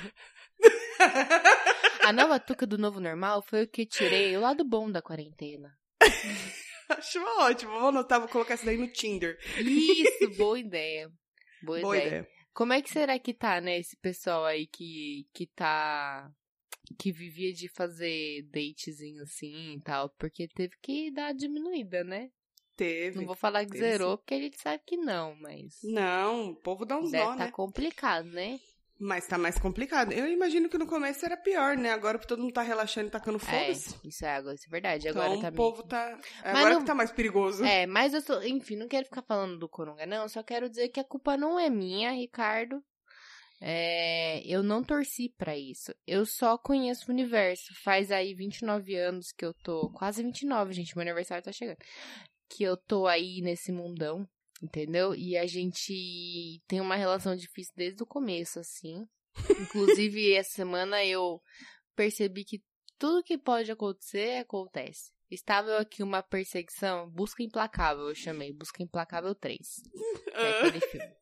[2.04, 5.72] A nova tuca do novo normal foi o que tirei o lado bom da quarentena.
[6.88, 7.78] Acho ótimo.
[7.78, 9.38] Vou anotar, vou colocar isso daí no Tinder.
[9.58, 11.08] Isso, boa ideia.
[11.62, 12.08] Boa, Boa ideia.
[12.08, 12.28] ideia.
[12.52, 16.28] Como é que será que tá, né, esse pessoal aí que, que tá.
[16.98, 20.10] Que vivia de fazer datezinho assim e tal?
[20.18, 22.30] Porque teve que dar diminuída, né?
[22.76, 23.18] Teve.
[23.18, 25.78] Não vou falar que zerou, porque a gente sabe que não, mas.
[25.84, 27.50] Não, o povo dá uns Deve nó, tá né?
[27.50, 28.58] complicado, né?
[28.98, 30.12] Mas tá mais complicado.
[30.12, 31.90] Eu imagino que no começo era pior, né?
[31.90, 33.96] Agora todo mundo tá relaxando e tacando É, foda-se.
[34.04, 35.08] isso é, agora, isso é verdade.
[35.08, 36.20] Então Agora o tá meio povo tá.
[36.44, 37.64] Agora não- que tá mais perigoso.
[37.64, 40.28] É, mas eu tô, enfim, não quero ficar falando do Coronga, não.
[40.28, 42.80] Só quero dizer que a culpa não é minha, Ricardo.
[43.64, 45.94] É, eu não torci pra isso.
[46.04, 47.72] Eu só conheço o universo.
[47.84, 49.88] Faz aí 29 anos que eu tô.
[49.92, 50.96] Quase 29, gente.
[50.96, 51.78] Meu aniversário tá chegando.
[52.50, 54.26] Que eu tô aí nesse mundão,
[54.60, 55.14] entendeu?
[55.14, 59.06] E a gente tem uma relação difícil desde o começo, assim.
[59.60, 61.40] Inclusive, essa semana eu
[61.94, 62.60] percebi que
[62.98, 65.12] tudo que pode acontecer, acontece.
[65.30, 69.58] Estava eu aqui uma perseguição, Busca Implacável, eu chamei, Busca Implacável 3.
[70.24, 70.66] Que é Ah.
[70.66, 71.21] aquele filme.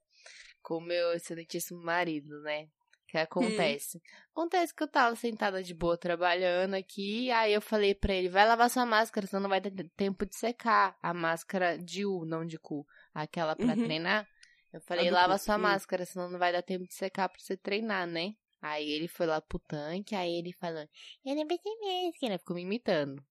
[0.62, 2.68] Com o meu excelentíssimo marido, né?
[3.08, 4.00] Que acontece.
[4.30, 8.46] Acontece que eu tava sentada de boa trabalhando aqui, aí eu falei pra ele, vai
[8.46, 10.96] lavar sua máscara, senão não vai ter tempo de secar.
[11.02, 12.86] A máscara de U, não de cu.
[13.12, 13.84] Aquela pra Uhum.
[13.84, 14.28] treinar.
[14.72, 15.58] Eu falei, do lava cu, sua hum.
[15.58, 18.34] máscara, senão não vai dar tempo de secar pra você treinar, né?
[18.62, 20.86] Aí ele foi lá pro tanque, aí ele falou,
[21.24, 21.72] eu não pensei
[22.06, 23.24] máscara, ficou me imitando.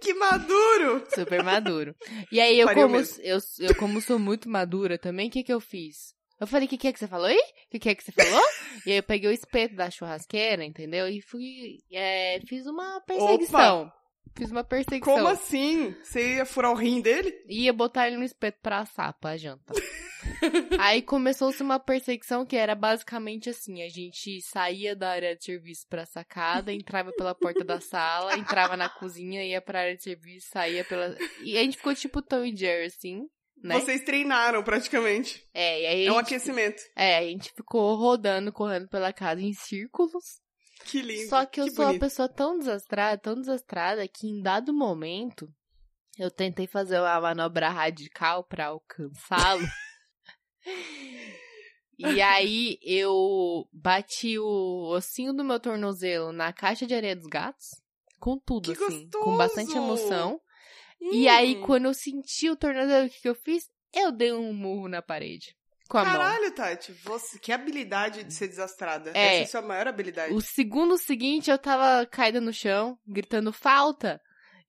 [0.00, 1.04] Que maduro!
[1.14, 1.94] Super maduro.
[2.30, 3.22] E aí, eu como, mesmo.
[3.22, 6.14] eu, eu como sou muito madura também, o que que eu fiz?
[6.40, 7.38] Eu falei, o que que é que você falou aí?
[7.38, 8.42] O que que é que você falou?
[8.84, 11.06] e aí eu peguei o espeto da churrasqueira, entendeu?
[11.08, 13.92] E fui, é, fiz uma perseguição.
[14.36, 15.14] Fiz uma perseguição.
[15.14, 15.94] Como assim?
[16.02, 17.32] Você ia furar o rim dele?
[17.48, 19.72] Ia botar ele no espeto pra assar, pra janta.
[20.78, 25.86] Aí começou-se uma perseguição que era basicamente assim: a gente saía da área de serviço
[25.88, 30.48] pra sacada, entrava pela porta da sala, entrava na cozinha, ia pra área de serviço,
[30.50, 31.16] saía pela.
[31.42, 33.22] E a gente ficou tipo Tom e Jerry, assim,
[33.62, 33.78] né?
[33.80, 35.46] Vocês treinaram praticamente.
[35.54, 36.82] É, e aí É um gente, aquecimento.
[36.96, 40.40] é, a gente ficou rodando, correndo pela casa em círculos.
[40.84, 41.28] Que lindo.
[41.28, 42.00] Só que eu sou uma bonito.
[42.00, 45.48] pessoa tão desastrada, tão desastrada, que em dado momento
[46.18, 49.62] eu tentei fazer uma manobra radical pra alcançá-lo.
[51.98, 57.66] e aí eu bati o ossinho do meu tornozelo na caixa de areia dos gatos,
[58.18, 59.84] com tudo, Que assim, com bastante gostoso!
[60.06, 60.40] emoção.
[61.00, 61.62] E aí, Hum.
[61.66, 63.64] quando eu senti o tornozelo, o que, que eu fiz?
[63.92, 65.56] Eu dei um murro na parede.
[65.88, 66.12] Com a mão.
[66.12, 69.10] Caralho, Tati, você, que habilidade de ser desastrada.
[69.12, 69.26] É.
[69.26, 70.32] Essa é a sua maior habilidade.
[70.32, 74.20] O segundo seguinte, eu tava caída no chão, gritando falta.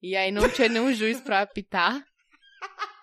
[0.02, 2.04] E aí não tinha nenhum juiz pra apitar.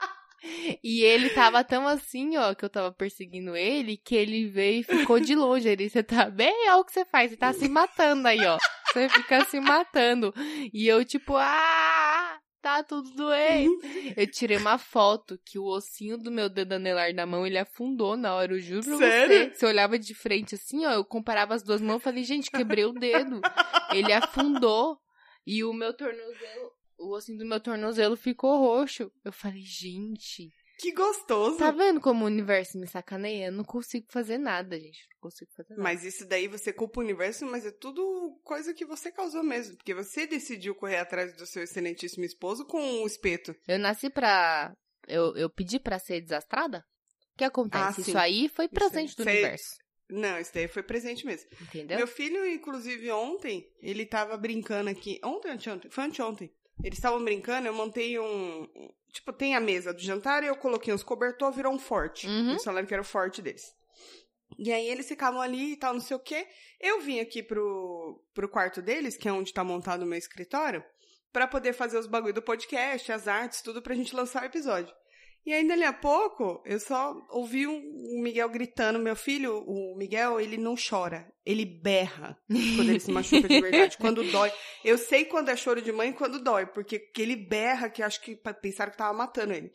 [0.83, 4.83] E ele tava tão assim, ó, que eu tava perseguindo ele, que ele veio e
[4.83, 5.69] ficou de longe.
[5.69, 6.67] Ele, você tá bem?
[6.69, 8.57] Olha o que você faz, você tá se matando aí, ó.
[8.91, 10.33] Você fica se matando.
[10.73, 13.71] E eu, tipo, ah, tá tudo doendo.
[14.17, 18.17] Eu tirei uma foto que o ossinho do meu dedo anelar da mão, ele afundou
[18.17, 19.35] na hora, eu juro pra Sério?
[19.35, 19.55] você.
[19.55, 22.83] Você olhava de frente assim, ó, eu comparava as duas mãos e falei, gente, quebrei
[22.85, 23.39] o dedo.
[23.93, 24.97] Ele afundou.
[25.45, 26.71] E o meu tornozelo,
[27.01, 29.11] o ossinho do meu tornozelo ficou roxo.
[29.23, 31.57] Eu falei, gente, Que gostoso.
[31.57, 33.47] tá vendo como o universo me sacaneia?
[33.47, 34.99] Eu não consigo fazer nada, gente.
[35.13, 35.81] Não consigo fazer nada.
[35.83, 39.75] Mas isso daí você culpa o universo, mas é tudo coisa que você causou mesmo.
[39.77, 43.55] Porque você decidiu correr atrás do seu excelentíssimo esposo com o espeto.
[43.67, 44.73] Eu nasci pra.
[45.07, 46.83] Eu, eu pedi pra ser desastrada?
[47.33, 48.01] O que acontece?
[48.01, 48.01] Ah.
[48.01, 49.33] Isso aí foi presente do Sei.
[49.33, 49.81] universo.
[50.09, 51.49] Não, isso daí foi presente mesmo.
[51.61, 51.97] Entendeu?
[51.97, 55.19] Meu filho, inclusive, ontem, ele tava brincando aqui.
[55.23, 55.89] Ontem anteontem?
[55.89, 56.51] Foi anteontem.
[56.83, 58.67] Eles estavam brincando, eu montei um.
[59.11, 62.27] Tipo, tem a mesa do jantar e eu coloquei uns cobertor, virou um forte.
[62.27, 62.51] Uhum.
[62.51, 63.73] Eles falaram que era o forte deles.
[64.57, 66.47] E aí eles ficavam ali e tal, não sei o quê.
[66.79, 70.83] Eu vim aqui pro, pro quarto deles, que é onde tá montado o meu escritório,
[71.31, 74.93] pra poder fazer os bagulho do podcast, as artes, tudo pra gente lançar o episódio.
[75.43, 77.79] E aí, dali a pouco, eu só ouvi um,
[78.15, 78.99] o Miguel gritando.
[78.99, 81.31] Meu filho, o Miguel, ele não chora.
[81.43, 83.97] Ele berra quando ele se machuca de verdade.
[83.99, 84.51] quando dói.
[84.85, 86.67] Eu sei quando é choro de mãe e quando dói.
[86.67, 89.71] Porque que ele berra, que acho que pensaram que tava matando ele.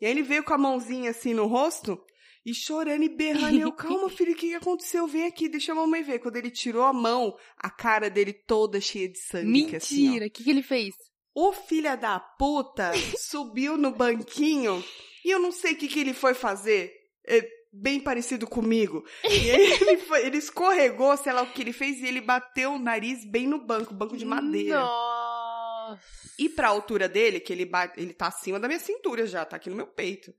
[0.00, 1.98] E aí ele veio com a mãozinha assim no rosto
[2.44, 3.56] e chorando e berrando.
[3.56, 5.06] E eu, calma, filho, o que aconteceu?
[5.06, 6.18] Vem aqui, deixa a mamãe ver.
[6.18, 9.48] Quando ele tirou a mão, a cara dele toda cheia de sangue.
[9.76, 10.02] assim.
[10.02, 10.26] Mentira!
[10.26, 10.94] O que, que ele fez?
[11.38, 14.82] O filho da puta subiu no banquinho
[15.24, 16.90] e eu não sei o que, que ele foi fazer.
[17.28, 19.04] É bem parecido comigo.
[19.22, 22.78] E ele, foi- ele escorregou, sei lá o que ele fez, e ele bateu o
[22.78, 24.80] nariz bem no banco, banco de madeira.
[24.80, 26.00] Nossa!
[26.38, 29.56] E pra altura dele, que ele, bate, ele tá acima da minha cintura já, tá
[29.56, 30.32] aqui no meu peito.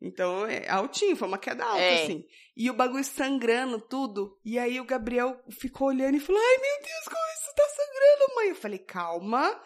[0.00, 2.04] Então, é altinho, foi uma queda alta, É.
[2.04, 2.24] assim.
[2.56, 4.38] E o bagulho sangrando, tudo.
[4.44, 8.34] E aí o Gabriel ficou olhando e falou, ai meu Deus, como isso tá sangrando,
[8.36, 8.48] mãe?
[8.50, 9.60] Eu falei, calma,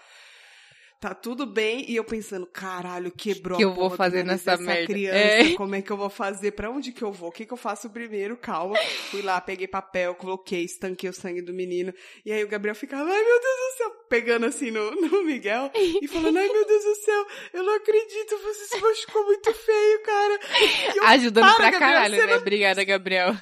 [1.01, 1.85] tá tudo bem.
[1.91, 4.87] E eu pensando, caralho, quebrou Que a eu vou fazer nariz nessa merda.
[4.87, 5.17] criança.
[5.17, 5.55] É.
[5.55, 6.53] Como é que eu vou fazer?
[6.53, 7.31] Pra onde que eu vou?
[7.31, 8.37] O que que eu faço primeiro?
[8.37, 8.77] Calma.
[9.11, 11.93] Fui lá, peguei papel, coloquei, estanquei o sangue do menino.
[12.25, 15.71] E aí o Gabriel ficava, ai meu Deus do céu, pegando assim no, no Miguel
[15.75, 20.03] e falando, ai meu Deus do céu, eu não acredito, você se machucou muito feio,
[20.03, 20.41] cara.
[20.97, 22.37] Eu, Ajudando "Para, pra Gabriel, caralho, né?
[22.37, 23.35] Obrigada, Gabriel.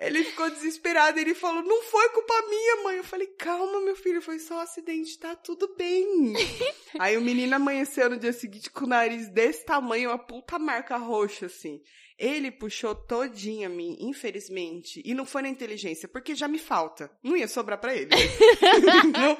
[0.00, 2.96] Ele ficou desesperado, ele falou, não foi culpa minha, mãe.
[2.96, 6.32] Eu falei, calma, meu filho, foi só um acidente, tá tudo bem.
[6.98, 10.96] aí o menino amanheceu no dia seguinte com o nariz desse tamanho, uma puta marca
[10.96, 11.82] roxa, assim.
[12.18, 15.02] Ele puxou todinha a mim, infelizmente.
[15.04, 17.10] E não foi na inteligência, porque já me falta.
[17.22, 18.10] Não ia sobrar pra ele.
[18.14, 19.38] Entendeu?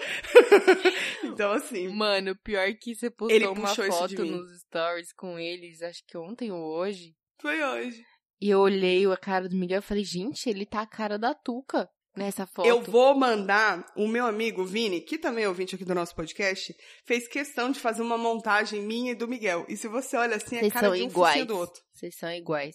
[1.25, 6.03] então, assim, Mano, pior que você postou Ele uma foto nos stories com eles, acho
[6.07, 7.15] que ontem ou hoje.
[7.39, 8.03] foi hoje.
[8.41, 11.35] E eu olhei a cara do Miguel e falei, gente, ele tá a cara da
[11.35, 12.67] Tuca nessa foto.
[12.67, 16.75] Eu vou mandar o meu amigo Vini, que também é ouvinte aqui do nosso podcast,
[17.07, 19.67] fez questão de fazer uma montagem minha e do Miguel.
[19.69, 21.47] E se você olha assim, é Vocês cara são de um iguais.
[21.47, 21.81] do outro.
[21.93, 22.75] Vocês são iguais.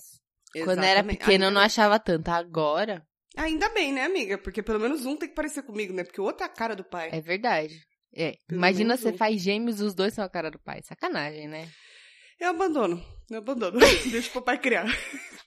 [0.63, 1.17] Quando era Exatamente.
[1.19, 2.29] pequena eu não achava tanto.
[2.29, 3.05] Agora,
[3.37, 4.37] Ainda bem, né, amiga?
[4.37, 6.03] Porque pelo menos um tem que parecer comigo, né?
[6.05, 7.09] Porque o outro é a cara do pai.
[7.11, 7.75] é verdade.
[8.15, 8.37] É.
[8.47, 9.17] Pelo Imagina você um.
[9.17, 10.81] faz gêmeos, os dois são a cara do pai.
[10.83, 11.67] Sacanagem, né?
[12.39, 13.03] Eu abandono.
[13.29, 13.77] Eu abandono.
[14.09, 14.85] Deixa o papai criar.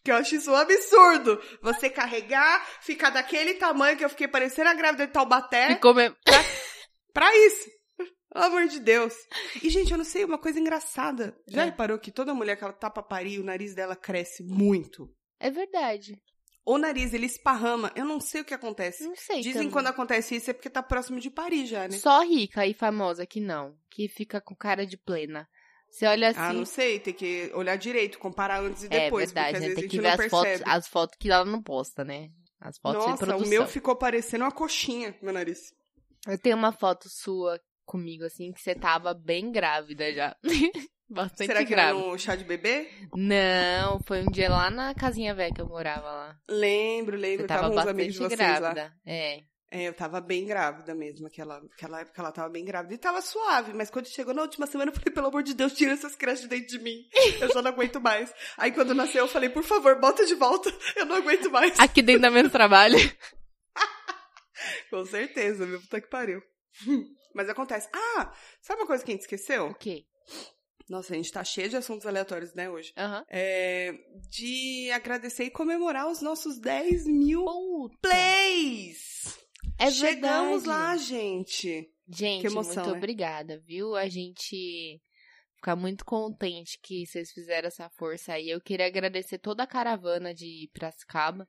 [0.09, 1.39] Porque eu acho isso um absurdo.
[1.61, 5.75] Você carregar, ficar daquele tamanho que eu fiquei parecendo a grávida de Taubaté.
[5.75, 6.17] Ficou mesmo.
[7.13, 7.69] Pra isso.
[8.33, 9.13] Pelo amor de Deus.
[9.63, 11.37] E, gente, eu não sei, uma coisa engraçada.
[11.47, 11.65] Já É.
[11.67, 15.11] reparou que toda mulher que ela tá pra parir, o nariz dela cresce muito?
[15.39, 16.17] É verdade.
[16.65, 17.93] O nariz, ele esparrama.
[17.95, 19.05] Eu não sei o que acontece.
[19.05, 19.39] Não sei.
[19.39, 19.69] Dizem também.
[19.69, 21.99] que quando acontece isso é porque tá próximo de parir já, né?
[21.99, 23.75] Só rica e famosa que não.
[23.91, 25.47] Que fica com cara de plena.
[25.91, 26.41] Você olha assim.
[26.41, 29.75] Ah, não sei, tem que olhar direito, comparar antes e é depois, verdade, porque né?
[29.75, 32.29] Tem que ver as fotos, as fotos que ela não posta, né?
[32.61, 33.47] As fotos de Nossa, produção.
[33.47, 35.73] o meu ficou parecendo uma coxinha, meu nariz.
[36.27, 40.37] Eu tenho uma foto sua comigo, assim, que você tava bem grávida já.
[41.11, 41.99] Bastante Será que grávida.
[42.01, 42.91] era no chá de bebê?
[43.15, 46.37] Não, foi um dia lá na casinha velha que eu morava lá.
[46.51, 47.47] Lembro, Você lembro.
[47.47, 48.93] tava Tava bastante de grávida.
[49.07, 49.41] É.
[49.71, 52.95] É, eu tava bem grávida mesmo, aquela, aquela época ela tava bem grávida.
[52.95, 55.75] E tava suave, mas quando chegou na última semana eu falei, pelo amor de Deus,
[55.75, 57.05] tira essas crianças de dentro de mim.
[57.39, 58.33] Eu já não aguento mais.
[58.57, 61.77] Aí quando nasceu eu falei, por favor, bota de volta, eu não aguento mais.
[61.81, 62.97] Aqui dentro dá menos trabalho.
[64.91, 65.81] Com certeza, viu?
[65.83, 66.43] Puta que pariu.
[67.35, 67.89] Mas acontece.
[67.93, 69.67] Ah, sabe uma coisa que a gente esqueceu?
[69.67, 70.07] O quê?
[70.89, 72.95] Nossa, a gente tá cheio de assuntos aleatórios, né, hoje.
[72.97, 73.23] Aham.
[73.29, 73.93] É,
[74.31, 77.99] de agradecer e comemorar os nossos 10 mil Puta.
[78.01, 79.37] plays.
[79.79, 80.67] É Chegamos verdade.
[80.67, 81.89] lá, gente.
[82.09, 82.99] Gente, Que emoção, muito né?
[82.99, 83.95] obrigada, viu?
[83.95, 85.01] A gente
[85.55, 88.49] ficar muito contente que vocês fizeram essa força aí.
[88.49, 91.47] Eu queria agradecer toda a caravana de Piracicaba,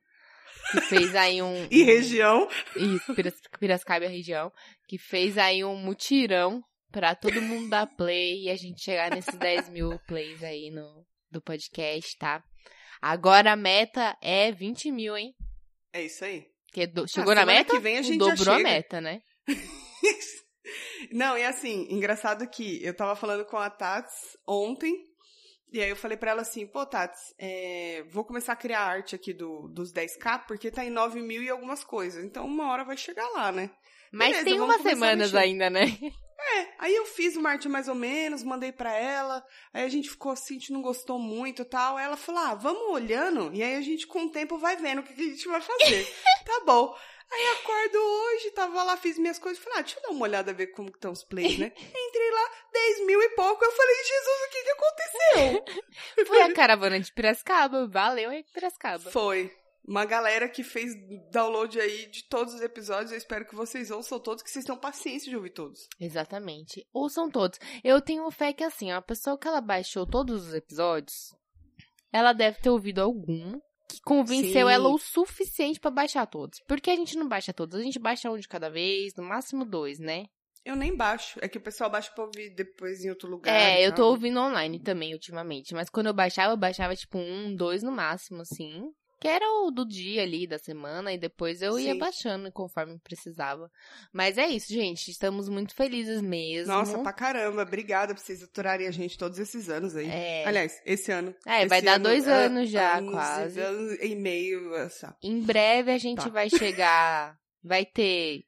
[0.70, 1.66] que fez aí um...
[1.70, 2.48] E região.
[2.76, 3.14] Isso,
[3.58, 4.52] Piracicaba e a região,
[4.86, 6.62] que fez aí um mutirão
[6.92, 11.06] pra todo mundo dar play e a gente chegar nesses 10 mil plays aí no,
[11.30, 12.42] do podcast, tá?
[13.00, 15.34] Agora a meta é 20 mil, hein?
[15.92, 16.46] É isso aí.
[16.70, 19.20] Porque do- chegou Ah, na meta, que vem a gente dobrou a meta, né?
[21.12, 24.12] Não, e assim, engraçado que eu tava falando com a Tats
[24.46, 24.94] ontem,
[25.72, 29.14] e aí eu falei pra ela assim, pô, Tats, é, vou começar a criar arte
[29.14, 32.84] aqui do, dos 10k, porque tá em 9 mil e algumas coisas, então uma hora
[32.84, 33.70] vai chegar lá, né?
[34.12, 35.86] Mas Beleza, tem umas semanas ainda, né?
[36.42, 40.08] É, aí eu fiz uma arte mais ou menos, mandei pra ela, aí a gente
[40.08, 43.50] ficou assim, a gente não gostou muito e tal, aí ela falou, ah, vamos olhando,
[43.54, 45.60] e aí a gente com o tempo vai vendo o que que a gente vai
[45.60, 46.12] fazer.
[46.44, 46.96] tá bom.
[47.32, 50.52] Aí acordo hoje, tava lá, fiz minhas coisas, falei, ah, deixa eu dar uma olhada,
[50.52, 51.70] ver como estão os plays, né?
[51.76, 56.26] Entrei lá, 10 mil e pouco, eu falei, Jesus, o que que aconteceu?
[56.26, 57.86] Foi a caravana de Piracicaba.
[57.86, 59.10] Valeu aí, Piracicaba.
[59.12, 59.54] Foi.
[59.90, 60.94] Uma galera que fez
[61.32, 64.78] download aí de todos os episódios, eu espero que vocês ouçam todos, que vocês tenham
[64.78, 65.88] paciência de ouvir todos.
[65.98, 66.86] Exatamente.
[66.92, 67.58] Ouçam todos.
[67.82, 71.34] Eu tenho fé que, assim, a pessoa que ela baixou todos os episódios,
[72.12, 74.72] ela deve ter ouvido algum que convenceu Sim.
[74.72, 76.60] ela o suficiente pra baixar todos.
[76.68, 79.64] Porque a gente não baixa todos, a gente baixa um de cada vez, no máximo
[79.64, 80.26] dois, né?
[80.64, 83.52] Eu nem baixo, é que o pessoal baixa pra ouvir depois em outro lugar.
[83.52, 85.74] É, eu tô ouvindo online também, ultimamente.
[85.74, 88.88] Mas quando eu baixava, eu baixava, tipo, um, dois no máximo, assim.
[89.20, 91.98] Que era o do dia ali, da semana, e depois eu ia Sim.
[91.98, 93.70] baixando conforme precisava.
[94.10, 95.10] Mas é isso, gente.
[95.10, 96.72] Estamos muito felizes mesmo.
[96.72, 97.62] Nossa, pra caramba.
[97.62, 100.08] Obrigada por vocês aturarem a gente todos esses anos aí.
[100.08, 100.46] É.
[100.46, 101.34] Aliás, esse ano.
[101.46, 103.60] É, vai Esse dar ano, dois é, anos já, anos e quase.
[103.60, 104.74] anos e meio.
[104.76, 105.14] Essa.
[105.22, 106.28] Em breve a gente Tá.
[106.30, 107.38] vai chegar.
[107.62, 108.44] Vai ter.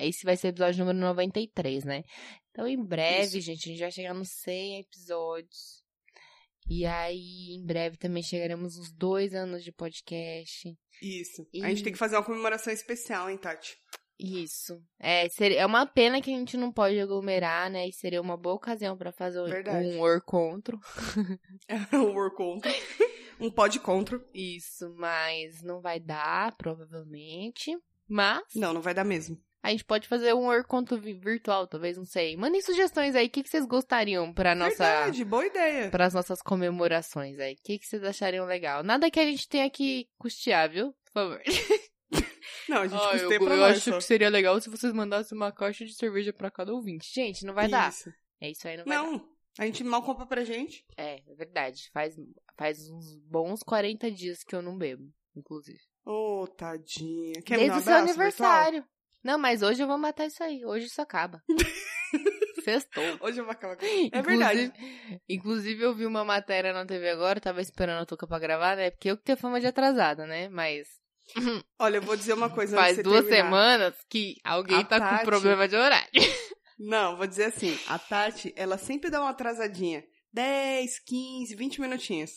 [0.00, 2.02] Esse vai ser o episódio número 93, né?
[2.50, 3.46] Então, em breve, Isso.
[3.46, 5.84] gente, a gente vai chegar nos 100 episódios.
[6.68, 10.76] E aí, em breve também chegaremos nos dois anos de podcast.
[11.02, 11.46] Isso.
[11.52, 13.76] E- A gente tem que fazer uma comemoração especial, hein, Tati?
[14.18, 14.82] Isso.
[14.98, 17.86] É, seria, é uma pena que a gente não pode aglomerar, né?
[17.88, 19.86] E seria uma boa ocasião pra fazer um, Verdade.
[19.86, 20.78] um orcontro.
[21.92, 22.70] um war contra.
[23.40, 24.20] Um pod contra.
[24.34, 27.70] Isso, mas não vai dar, provavelmente.
[28.08, 29.40] Mas Não, não vai dar mesmo.
[29.62, 32.36] A gente pode fazer um orcontro vi- virtual, talvez, não sei.
[32.36, 34.76] Mandem sugestões aí, o que, que vocês gostariam pra nossa...
[34.84, 35.90] Verdade, boa ideia.
[35.90, 37.54] Para as nossas comemorações aí.
[37.54, 38.82] O que, que vocês achariam legal?
[38.82, 40.92] Nada que a gente tenha que custear, viu?
[41.04, 41.42] Por favor.
[42.68, 43.96] Não, a gente custeia eu, pra eu nós acho só.
[43.98, 47.10] que seria legal se vocês mandassem uma caixa de cerveja pra cada ouvinte.
[47.12, 47.90] Gente, não vai dar.
[47.90, 48.10] Isso.
[48.40, 49.02] É isso aí, não vai dar.
[49.04, 50.84] Não, a gente mal compra pra gente.
[50.96, 51.90] É, é verdade.
[51.92, 52.14] Faz,
[52.56, 55.80] faz uns bons 40 dias que eu não bebo, inclusive.
[56.04, 57.40] Ô, tadinha.
[57.44, 58.84] Quer Desde o dar um seu abraço virtual?
[59.22, 60.64] Não, mas hoje eu vou matar isso aí.
[60.64, 61.42] Hoje isso acaba.
[62.64, 63.04] Sextou.
[63.20, 64.64] Hoje eu vou acabar com É verdade.
[64.64, 68.76] Inclusive- Inclusive, eu vi uma matéria na TV agora, tava esperando a Tuca pra gravar,
[68.76, 68.90] né?
[68.90, 70.48] Porque eu que tenho fama de atrasada, né?
[70.48, 70.86] Mas
[71.78, 73.44] Olha, eu vou dizer uma coisa faz duas terminar.
[73.44, 76.08] semanas que alguém A tá Tati- com problema de horário.
[76.78, 80.04] Não, vou dizer assim, a Tati, ela sempre dá uma atrasadinha.
[80.32, 82.30] 10, 15, 20 minutinhos.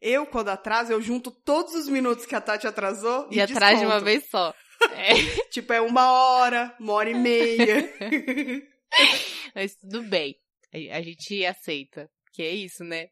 [0.00, 3.78] Eu, quando atraso, eu junto todos os minutos que a Tati atrasou e, E atrás
[3.78, 4.54] de uma vez só.
[4.94, 5.14] É,
[5.50, 7.92] Tipo, é uma hora, uma hora e meia.
[9.54, 10.36] mas tudo bem.
[10.92, 12.10] A gente aceita.
[12.32, 13.08] Que é isso, né?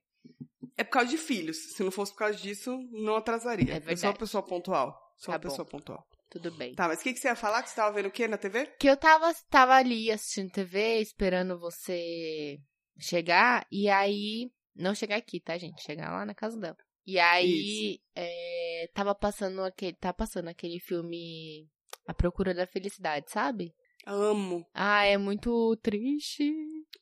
[0.77, 1.57] é por causa de filhos.
[1.75, 3.75] Se não fosse por causa disso, não atrasaria.
[3.75, 4.19] É eu sou uma verdade.
[4.19, 5.15] pessoa pontual.
[5.17, 5.49] Sou Tá uma bom.
[5.49, 6.07] pessoa pontual.
[6.29, 6.75] Tudo bem.
[6.75, 7.63] Tá, mas o que, que você ia falar?
[7.63, 8.67] Que você tava vendo o quê na TV?
[8.79, 12.59] Que eu tava, tava ali assistindo TV, esperando você
[13.01, 14.51] chegar, e aí.
[14.75, 15.81] Não chegar aqui, tá, gente?
[15.83, 16.77] Chegar lá na casa dela.
[17.07, 19.95] E aí, é, tava passando aquele.
[19.95, 21.69] Tá passando aquele filme
[22.07, 23.75] A Procura da Felicidade, sabe?
[24.07, 24.67] Amo.
[24.73, 26.53] Ah, é muito triste.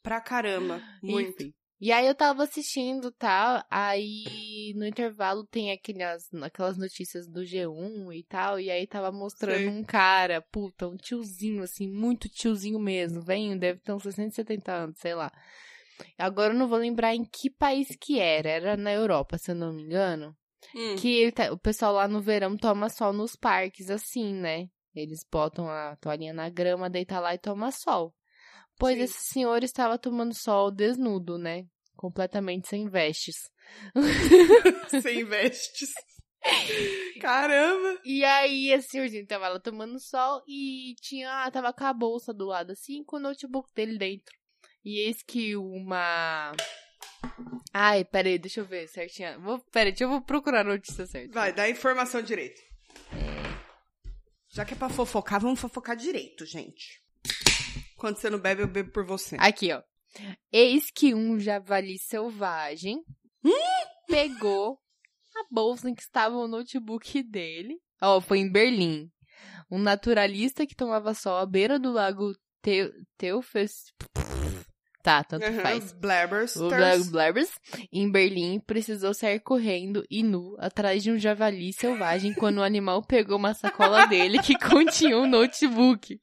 [0.02, 0.82] Pra caramba.
[1.02, 1.42] Muito.
[1.42, 1.54] Enfim.
[1.84, 7.40] E aí eu tava assistindo e tal, aí no intervalo tem aquelas, aquelas notícias do
[7.40, 12.78] G1 e tal, e aí tava mostrando um cara, puta, um tiozinho, assim, muito tiozinho
[12.78, 15.32] mesmo, velho, deve ter uns 60, 70 anos, sei lá.
[16.18, 19.54] Agora eu não vou lembrar em que país que era, era na Europa, se eu
[19.54, 20.36] não me engano,
[20.74, 20.96] Hum.
[20.96, 24.66] que tá- o pessoal lá no verão toma sol nos parques, assim, né?
[24.94, 28.14] Eles botam a toalhinha na grama, deita lá e toma sol.
[28.78, 29.02] Pois Sim.
[29.04, 31.64] esse senhor estava tomando sol desnudo, né?
[31.96, 33.36] Completamente sem vestes.
[35.02, 35.90] Sem vestes.
[37.20, 38.00] Caramba.
[38.04, 42.46] E aí, esse senhorzinho tava lá tomando sol e tinha, tava com a bolsa do
[42.46, 44.34] lado assim, com o notebook dele dentro.
[44.84, 46.52] E eis que uma.
[47.72, 49.40] Ai, peraí, deixa eu ver certinho.
[49.40, 51.32] Vou, peraí, deixa eu procurar a notícia certa.
[51.32, 52.60] Vai, dá a informação direito.
[54.50, 57.00] Já que é pra fofocar, vamos fofocar direito, gente.
[57.96, 59.36] Quando você não bebe, eu bebo por você.
[59.38, 59.82] Aqui, ó.
[60.52, 63.02] Eis que um javali selvagem
[64.06, 64.78] pegou
[65.34, 67.78] a bolsa em que estava o notebook dele.
[68.02, 69.08] Ó, foi em Berlim.
[69.70, 73.92] Um naturalista que tomava sol à beira do lago Teu Teufels.
[75.02, 75.92] Tá, tanto Uhum, faz.
[75.92, 76.54] Blabbers.
[76.54, 76.68] O
[77.10, 77.50] Blabbers,
[77.92, 83.02] em Berlim, precisou sair correndo e nu atrás de um javali selvagem quando o animal
[83.02, 86.20] pegou uma sacola dele que continha um notebook.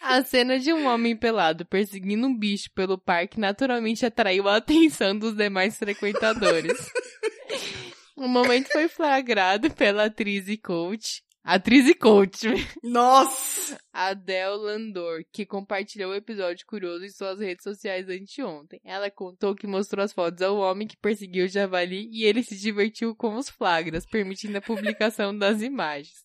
[0.00, 5.18] A cena de um homem pelado perseguindo um bicho pelo parque naturalmente atraiu a atenção
[5.18, 6.72] dos demais frequentadores.
[8.16, 11.22] O momento foi flagrado pela atriz e coach.
[11.42, 12.48] Atriz e coach.
[12.84, 13.78] Nossa!
[13.92, 18.80] Adele Landor, que compartilhou o episódio curioso em suas redes sociais anteontem.
[18.84, 22.56] Ela contou que mostrou as fotos ao homem que perseguiu o javali e ele se
[22.56, 26.24] divertiu com os flagras, permitindo a publicação das imagens.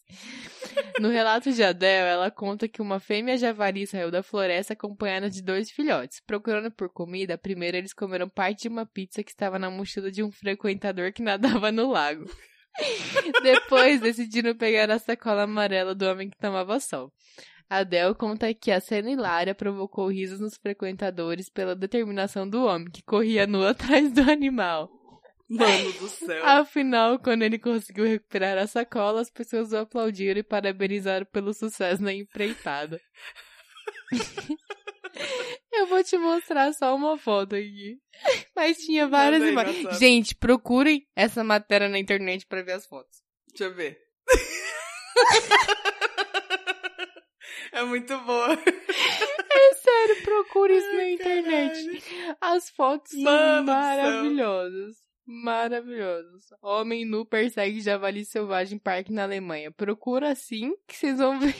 [0.99, 5.41] No relato de Adele, ela conta que uma fêmea javali saiu da floresta acompanhada de
[5.41, 6.21] dois filhotes.
[6.25, 10.21] Procurando por comida, primeiro eles comeram parte de uma pizza que estava na mochila de
[10.21, 12.25] um frequentador que nadava no lago.
[13.43, 17.11] Depois decidiram pegar a sacola amarela do homem que tomava sol.
[17.69, 23.01] Adele conta que a cena hilária provocou risos nos frequentadores pela determinação do homem, que
[23.01, 24.89] corria nu atrás do animal.
[25.49, 26.43] Mano do céu.
[26.43, 32.01] Afinal, quando ele conseguiu recuperar a sacola, as pessoas o aplaudiram e parabenizaram pelo sucesso
[32.01, 32.99] na empreitada.
[35.71, 37.99] Eu vou te mostrar só uma foto aqui.
[38.55, 39.99] Mas tinha várias imagens.
[39.99, 43.19] Gente, procurem essa matéria na internet pra ver as fotos.
[43.49, 43.99] Deixa eu ver.
[47.73, 48.53] é muito boa.
[48.53, 52.03] É sério, procure isso na internet.
[52.41, 54.95] As fotos são maravilhosas.
[55.25, 56.45] Maravilhosas.
[56.61, 59.71] Homem nu persegue javali selvagem em parque na Alemanha.
[59.71, 61.55] Procura assim que vocês vão ver.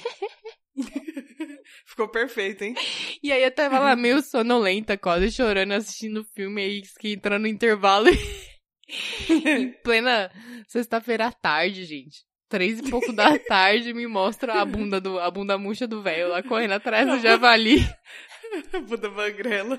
[1.85, 2.75] Ficou perfeito, hein?
[3.21, 7.43] E aí eu tava lá meio sonolenta, quase chorando, assistindo o filme aí, que entrando
[7.43, 8.09] no intervalo.
[9.29, 10.31] em plena
[10.67, 12.25] sexta-feira à tarde, gente.
[12.47, 16.29] Três e pouco da tarde me mostra a bunda do a bunda murcha do velho
[16.29, 17.79] lá correndo atrás do javali.
[18.87, 19.77] Puta magrela.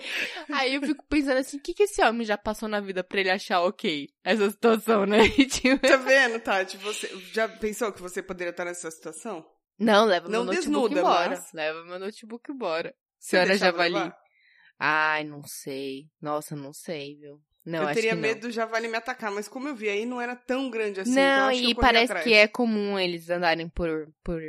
[0.52, 3.20] Aí eu fico pensando assim, o que, que esse homem já passou na vida pra
[3.20, 5.28] ele achar ok essa situação, né?
[5.28, 6.76] Tipo, Tá vendo, Tati?
[6.78, 9.46] Você já pensou que você poderia estar nessa situação?
[9.78, 11.28] Não, leva Não meu notebook desnuda, embora.
[11.30, 12.94] mas- Leva meu notebook embora.
[13.18, 13.94] Você Senhora Javali.
[13.94, 14.16] levar?
[14.78, 16.06] Ai, não sei.
[16.20, 17.40] Nossa, não sei, viu?
[17.64, 20.20] Não, eu teria que medo do javali me atacar, mas como eu vi aí, não
[20.20, 21.10] era tão grande assim.
[21.10, 22.24] então não, que e corri parece atrás.
[22.24, 24.40] que é comum eles andarem por, por,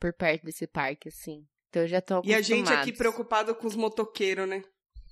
[0.00, 1.46] por perto desse parque, assim.
[1.68, 4.62] Então eu já tô E a gente aqui preocupado com os motoqueiros, né?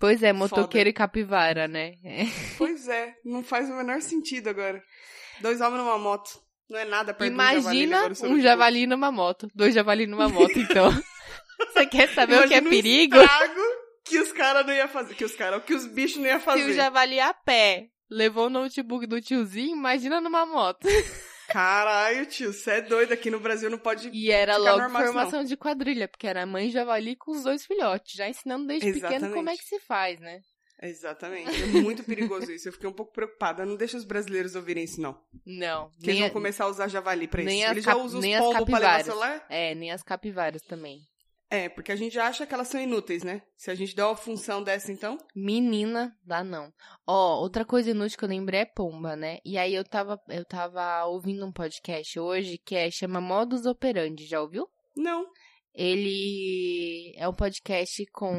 [0.01, 0.39] Pois é, Foda.
[0.41, 1.95] motoqueiro e capivara, né?
[2.05, 2.25] É.
[2.59, 4.83] Pois é, não faz o menor sentido agora.
[5.41, 6.41] Dois homens numa moto.
[6.73, 7.83] Não é nada perto de um javali.
[7.83, 9.47] Imagina seu um javali numa moto.
[9.55, 10.91] Dois javali numa moto, então.
[11.73, 13.17] Você quer saber o que é Imagina perigo?
[13.21, 13.61] estrago
[14.05, 15.15] que os caras não iam fazer.
[15.15, 16.65] Que os caras, que os bichos não iam Se fazer.
[16.65, 20.89] o javali a pé levou o notebook do tiozinho, imagina numa moto.
[21.49, 23.13] Caralho, tio, você é doido.
[23.13, 24.09] Aqui no Brasil não pode.
[24.11, 28.15] E era logo normal formação de quadrilha, porque era mãe javali com os dois filhotes,
[28.17, 29.35] já ensinando desde pequeno Exatamente.
[29.35, 30.41] como é que se faz, né?
[30.83, 31.63] Exatamente.
[31.63, 32.69] É muito perigoso isso.
[32.69, 33.65] Eu fiquei um pouco preocupada.
[33.65, 35.19] Não deixa os brasileiros ouvirem isso, não.
[35.47, 35.91] Não.
[36.03, 37.51] Que eles vão a- começar a usar javali pra isso.
[37.71, 39.07] Eles já usam os pombos pra levar capivaras.
[39.07, 39.47] celular?
[39.49, 41.01] É, nem as capivaras também.
[41.49, 43.43] É, porque a gente acha que elas são inúteis, né?
[43.59, 45.19] Se a gente der uma função dessa, então.
[45.37, 46.73] Menina, dá não.
[47.07, 49.37] Ó, outra coisa inútil que eu lembrei é pomba, né?
[49.45, 54.25] E aí eu tava, eu tava ouvindo um podcast hoje que é chama Modus Operandi,
[54.25, 54.67] já ouviu?
[54.97, 55.27] Não.
[55.75, 58.35] Ele é um podcast com.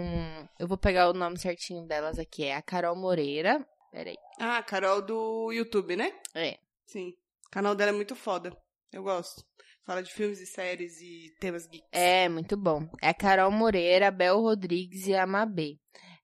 [0.60, 2.44] Eu vou pegar o nome certinho delas aqui.
[2.44, 3.66] É a Carol Moreira.
[3.92, 4.16] Peraí.
[4.40, 6.14] Ah, a Carol do YouTube, né?
[6.36, 6.58] É.
[6.86, 7.10] Sim.
[7.48, 8.56] O canal dela é muito foda.
[8.92, 9.44] Eu gosto.
[9.86, 11.90] Fala de filmes e séries e temas geeks.
[11.92, 12.88] É, muito bom.
[13.02, 15.78] É a Carol Moreira, a Bel Rodrigues e a Mabê.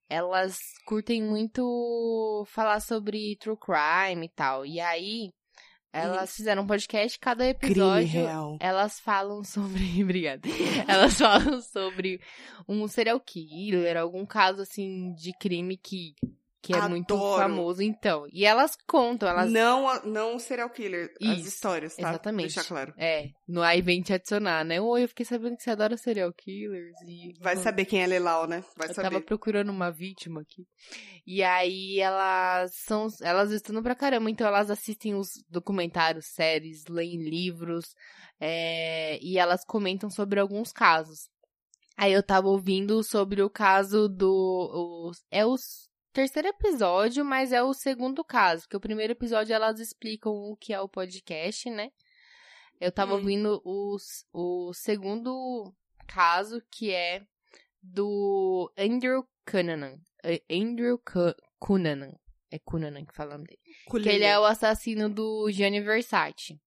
[0.08, 4.66] Elas curtem muito falar sobre true crime e tal.
[4.66, 5.30] E aí,
[5.92, 8.08] elas fizeram um podcast, cada episódio.
[8.08, 8.58] real.
[8.60, 9.84] Elas falam sobre.
[10.04, 10.48] Obrigada.
[10.88, 12.22] Elas falam sobre
[12.68, 16.14] um serial killer, algum caso assim de crime que,
[16.62, 17.42] que é muito Adoro.
[17.42, 18.26] famoso, então.
[18.34, 19.50] E elas contam, elas.
[19.52, 21.10] Não, não o serial killer.
[21.22, 22.10] as Isso, histórias, tá?
[22.10, 22.54] exatamente.
[22.56, 22.94] Deixar claro.
[22.98, 24.82] É, no aí vem te adicionar, né?
[24.82, 27.34] Oi, eu fiquei sabendo que você adora serial killers e.
[27.42, 28.64] Vai saber quem é Lelau, né?
[28.78, 29.10] Vai Eu saber.
[29.10, 30.66] tava procurando uma vítima aqui.
[31.26, 33.08] E aí elas são.
[33.22, 37.86] Elas estudam pra caramba, então elas assistem os documentários, séries, leem livros.
[38.42, 41.30] é, e elas comentam sobre alguns casos.
[41.98, 44.30] Aí eu tava ouvindo sobre o caso do.
[44.32, 45.56] o- é o
[46.14, 48.64] terceiro episódio, mas é o segundo caso.
[48.64, 51.92] Porque o primeiro episódio elas explicam o que é o podcast, né?
[52.80, 53.18] Eu tava Hum.
[53.18, 55.74] ouvindo os, o segundo
[56.08, 57.22] caso, que é
[57.82, 59.98] do Andrew Cunanan.
[60.24, 62.14] é Andrew Cu- Cunanan.
[62.52, 63.60] É Cunanan que fala o nome dele.
[64.04, 66.60] Que ele é o assassino do Gianni Versace.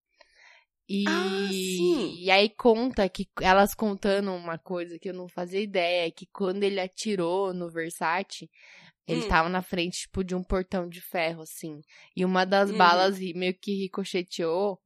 [0.87, 6.11] E, Ah, e aí conta que elas contando uma coisa que eu não fazia ideia,
[6.11, 8.49] que quando ele atirou no Versace,
[9.07, 9.27] ele Hum.
[9.27, 11.81] tava na frente, tipo, de um portão de ferro, assim.
[12.15, 12.77] E uma das Uhum.
[12.77, 14.79] balas meio que ricocheteou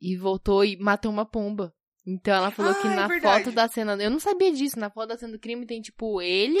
[0.00, 1.72] e voltou e matou uma pomba.
[2.06, 3.44] Então ela falou que Ah, é na verdade.
[3.44, 3.92] foto da cena.
[4.02, 4.78] Eu não sabia disso.
[4.78, 6.58] Na foto da cena do crime tem, tipo, ele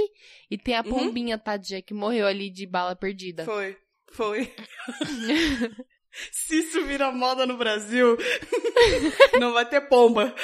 [0.50, 0.88] e tem a Uhum.
[0.90, 3.44] pombinha, tadinha, que morreu ali de bala perdida.
[3.44, 3.76] Foi,
[4.12, 4.52] foi.
[6.32, 8.16] Se isso vira moda no Brasil,
[9.40, 10.34] não vai ter pomba.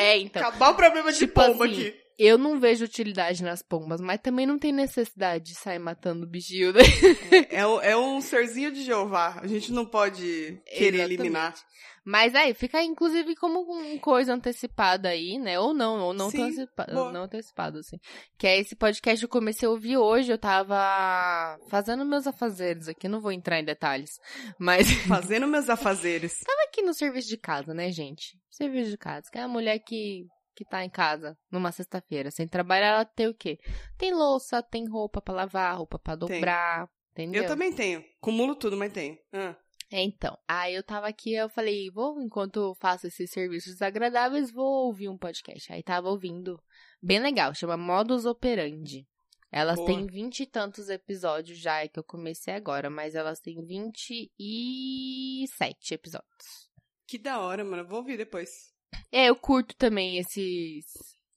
[0.00, 0.42] é, então.
[0.42, 1.94] Acabar o problema de Tipo pomba assim, aqui.
[2.22, 6.70] Eu não vejo utilidade nas pombas, mas também não tem necessidade de sair matando bichinho,
[6.72, 6.80] né?
[7.50, 9.38] É, um- é um serzinho de Jeová.
[9.40, 10.20] A gente não pode
[10.66, 11.00] querer Exatamente.
[11.14, 11.54] eliminar.
[12.04, 15.58] Mas aí, fica inclusive como coisa antecipada aí, né?
[15.60, 17.98] Ou não, ou não, Sim, antecipa- não antecipado, assim.
[18.38, 22.88] Que é esse podcast que eu comecei a ouvir hoje, eu tava fazendo meus afazeres
[22.88, 24.12] aqui, não vou entrar em detalhes.
[24.58, 26.40] Mas Fazendo meus afazeres.
[26.40, 28.38] tava aqui no serviço de casa, né, gente?
[28.50, 32.46] Serviço de casa, que é a mulher que, que tá em casa numa sexta-feira, sem
[32.46, 33.58] trabalhar, ela tem o quê?
[33.96, 36.28] Tem louça, tem roupa pra lavar, roupa pra Tem.
[36.28, 37.42] dobrar, entendeu?
[37.44, 38.04] Eu também tenho.
[38.20, 39.18] Cumulo tudo, mas tenho.
[39.32, 39.56] Ah.
[39.92, 40.38] É, então.
[40.46, 45.08] Aí eu tava aqui, eu falei, vou, enquanto eu faço esses serviços desagradáveis, vou ouvir
[45.08, 45.72] um podcast.
[45.72, 46.62] Aí tava ouvindo.
[47.02, 49.06] Bem legal, chama Modus Operandi.
[49.50, 49.88] Elas Boa.
[49.88, 54.30] têm vinte e tantos episódios já, é que eu comecei agora, mas elas têm vinte
[54.38, 56.70] e sete episódios.
[57.04, 57.84] Que da hora, mano.
[57.84, 58.69] Vou ouvir depois.
[59.12, 60.84] É, eu curto também esses.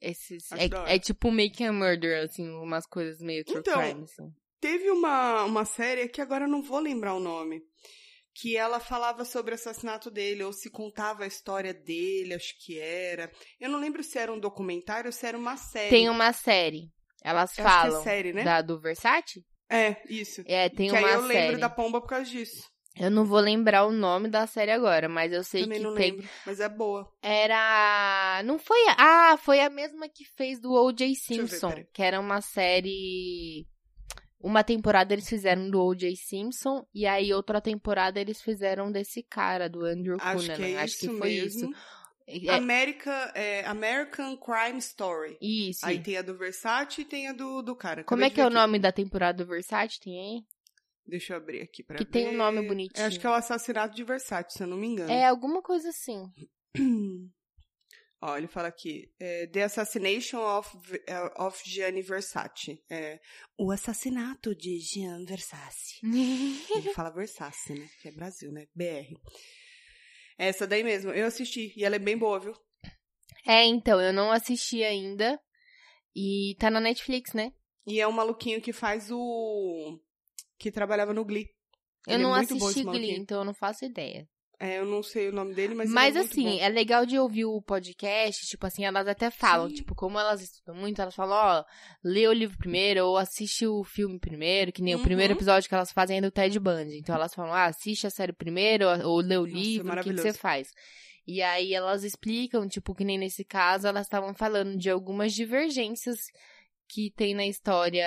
[0.02, 0.52] Esses.
[0.52, 4.30] É, é tipo Making a Murder, assim, umas coisas meio true Então, crime, assim.
[4.60, 7.62] Teve uma, uma série que agora eu não vou lembrar o nome.
[8.36, 12.80] Que ela falava sobre o assassinato dele, ou se contava a história dele, acho que
[12.80, 13.32] era.
[13.60, 15.90] Eu não lembro se era um documentário ou se era uma série.
[15.92, 16.90] Tem uma série.
[17.24, 18.04] Elas Eu é falam.
[18.04, 18.44] série, né?
[18.44, 19.46] Da do Versace?
[19.70, 20.44] É, isso.
[20.48, 21.34] É, tem que uma aí eu série.
[21.34, 22.64] lembro da pomba por causa disso.
[22.96, 25.96] Eu não vou lembrar o nome da série agora, mas eu sei Também que não
[25.96, 26.12] tem.
[26.12, 27.12] lembro, mas é boa.
[27.22, 28.42] Era.
[28.46, 28.78] Não foi.
[28.90, 28.96] a-
[29.34, 31.08] Ah, foi a mesma que fez do O.J.
[31.08, 31.70] ver, Simpson.
[31.70, 31.88] peraí.
[31.92, 33.66] que era uma série.
[34.40, 36.16] Uma temporada eles fizeram do O.J.
[36.16, 36.86] Simpson.
[36.94, 40.56] E aí outra temporada eles fizeram desse cara, do Andrew Acho Cunanan.
[40.56, 41.70] que é Acho que foi mesmo.
[41.72, 41.80] isso.
[42.26, 45.38] É, America, é, American Crime Story.
[45.42, 45.86] isso.
[45.86, 48.04] Aí tem a do Versace e tem a do, do cara.
[48.04, 50.00] Como Acabei é de que é ver o nome da temporada do Versace?
[50.00, 50.44] Tem aí?
[51.06, 52.12] Deixa eu abrir aqui pra Que ver.
[52.12, 53.02] tem um nome bonitinho.
[53.04, 55.12] Eu acho que é o assassinato de Versace, se eu não me engano.
[55.12, 56.24] É alguma coisa assim.
[58.22, 60.70] Ó, ele fala aqui, é, The Assassination of,
[61.06, 62.82] eh, of Gianni Versace.
[62.90, 63.20] É,
[63.58, 66.00] o assassinato de Gian Versace.
[66.74, 67.90] Ele fala Versace, né?
[68.02, 68.66] Que é Brasil, né?
[68.74, 69.14] BR.
[70.38, 71.74] Essa daí mesmo, eu assisti.
[71.76, 72.54] E ela é bem boa, viu?
[73.46, 75.38] é, então, eu não assisti ainda.
[76.16, 77.52] E tá na Netflix, né?
[77.86, 80.00] E é um maluquinho que faz o...
[80.64, 81.48] Que trabalhava no Glee.
[82.08, 84.26] Eu Ele é não bom, assisti Glee, então eu não faço ideia.
[84.60, 87.20] É, eu não sei o nome dele, mas Mas, ele é assim, é legal de
[87.20, 89.76] ouvir o podcast, tipo assim, elas até falam, Sim.
[89.76, 91.66] tipo, como elas estudam muito, elas falam, ó,
[92.02, 95.04] lê o livro primeiro, ou assiste o filme primeiro, que nem o Uhum.
[95.04, 96.98] primeiro episódio que elas fazem é do Ted Bundy.
[96.98, 99.74] Então elas falam, ah, assiste a série primeiro, ou lê o Nossa, é livro, o
[99.74, 100.22] que que, maravilhoso.
[100.24, 100.70] você faz?
[101.28, 106.20] E aí elas explicam, tipo, que nem nesse caso, elas estavam falando de algumas divergências
[106.94, 108.06] que tem na história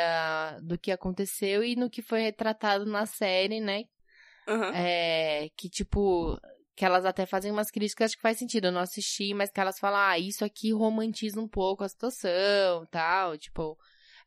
[0.63, 3.83] do que aconteceu e no que foi retratado na série, né?
[4.47, 4.73] Aham.
[4.75, 6.41] É, que tipo,
[6.77, 8.67] que elas até fazem umas críticas que faz sentido.
[8.67, 12.87] Eu não assisti, mas que elas falam, ah, isso aqui romantiza um pouco a situação,
[12.89, 13.77] tal, tipo,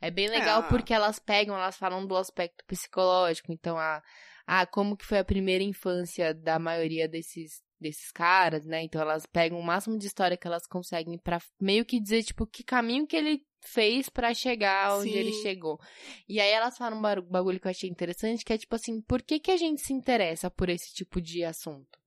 [0.02, 0.64] é bem legal ah.
[0.64, 4.04] porque elas pegam, elas falam do aspecto psicológico, então a
[4.46, 8.82] ah, como que foi a primeira infância da maioria desses desses caras, né?
[8.84, 12.46] Então elas pegam o máximo de história que elas conseguem pra meio que dizer tipo
[12.46, 15.18] que caminho que ele fez pra chegar onde Sim.
[15.18, 15.80] ele chegou.
[16.28, 19.22] E aí elas falam um bagulho que eu achei interessante, que é tipo assim, por
[19.22, 22.00] que que a gente se interessa por esse tipo de assunto?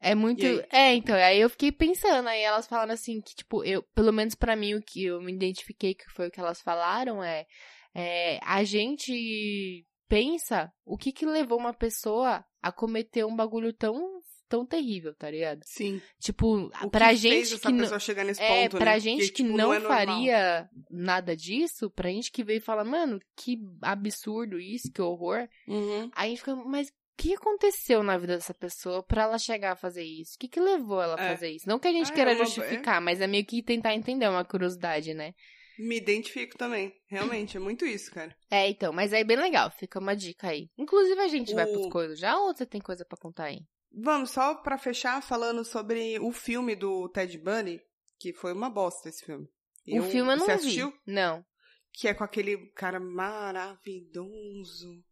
[0.00, 0.44] É muito.
[0.70, 4.34] É, então, aí eu fiquei pensando, aí elas falaram assim, que, tipo, eu, pelo menos
[4.34, 7.46] pra mim, o que eu me identifiquei que foi o que elas falaram é,
[7.94, 14.20] é a gente pensa o que que levou uma pessoa a cometer um bagulho tão,
[14.56, 15.60] tão terrível, tá ligado?
[15.64, 16.00] Sim.
[16.20, 19.00] Tipo, O pra que gente fez essa que não- chegar nesse é, ponto, pra né?
[19.00, 19.98] gente que, tipo, não, é normal.
[19.98, 25.48] faria nada disso, pra gente que veio e fala, mano, que absurdo isso, que horror.
[25.66, 26.10] Uhum.
[26.14, 29.72] Aí a gente fica, mas o que aconteceu na vida dessa pessoa pra ela chegar
[29.72, 30.34] a fazer isso?
[30.34, 31.28] O que que levou ela a É.
[31.30, 31.68] fazer isso?
[31.68, 34.24] Não que a gente Ah, queira é uma- justificar, mas é meio que tentar entender,
[34.26, 35.32] é uma curiosidade, né?
[35.76, 36.92] Me identifico também.
[37.08, 38.32] Realmente, é muito isso, cara.
[38.48, 40.68] É, então, mas é bem legal, fica uma dica aí.
[40.78, 43.58] Inclusive a gente vai O- pros coisas já ou você tem coisa pra contar aí?
[43.96, 47.80] Vamos, só pra fechar, falando sobre o filme do Ted Bundy,
[48.18, 49.48] que foi uma bosta esse filme.
[49.86, 50.60] o filme eu não você vi.
[50.60, 50.92] assistiu?
[51.06, 51.44] Não.
[51.92, 55.02] Que é com aquele cara maravilhoso.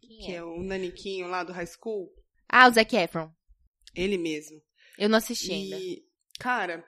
[0.00, 2.12] Quem Que é o Naniquinho lá do High School.
[2.48, 3.32] Ah, o Zac Efron.
[3.94, 4.60] Ele mesmo.
[4.98, 5.78] Eu não assisti ainda.
[5.78, 6.04] E,
[6.38, 6.84] cara,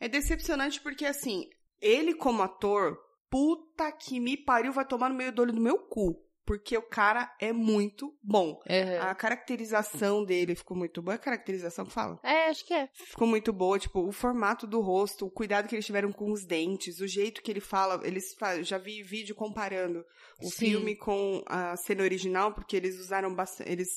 [0.00, 1.48] é decepcionante porque, assim,
[1.80, 2.98] ele como ator,
[3.28, 6.24] puta que me pariu, vai tomar no meio do olho do meu cu.
[6.48, 8.58] Porque o cara é muito bom.
[8.66, 9.00] Uhum.
[9.02, 11.12] A caracterização dele ficou muito boa.
[11.12, 12.18] É a caracterização que fala?
[12.24, 12.88] É, acho que é.
[12.94, 16.46] Ficou muito boa, tipo, o formato do rosto, o cuidado que eles tiveram com os
[16.46, 20.02] dentes, o jeito que ele fala, eles já vi vídeo comparando
[20.40, 20.70] o Sim.
[20.70, 23.88] filme com a cena original, porque eles usaram bastante, eles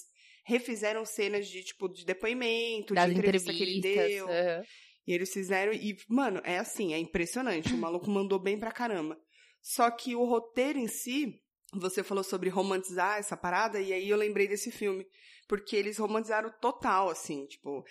[0.43, 4.61] refizeram cenas de tipo de depoimento, Das de entrevista que ele deu, aham.
[5.07, 9.17] e eles fizeram e, mano, é assim, é impressionante, o maluco mandou bem pra caramba.
[9.61, 11.39] Só que o roteiro em si,
[11.73, 15.05] você falou sobre romantizar essa parada, e aí eu lembrei desse filme.
[15.47, 17.83] Porque eles romantizaram total, assim, tipo,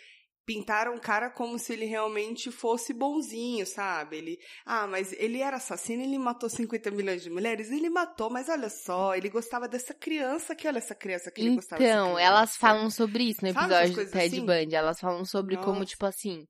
[0.47, 4.17] pintaram o cara como se ele realmente fosse bonzinho, sabe?
[4.17, 8.49] Ele, ah, mas ele era assassino, ele matou 50 milhões de mulheres, ele matou, mas
[8.49, 12.19] olha só, ele gostava dessa criança, que olha essa criança que ele gostava dessa Então,
[12.19, 14.45] elas falam sobre isso no episódio do Ted assim?
[14.45, 14.75] Bundy.
[14.75, 15.87] Elas falam sobre como, Nossa.
[15.87, 16.49] tipo assim.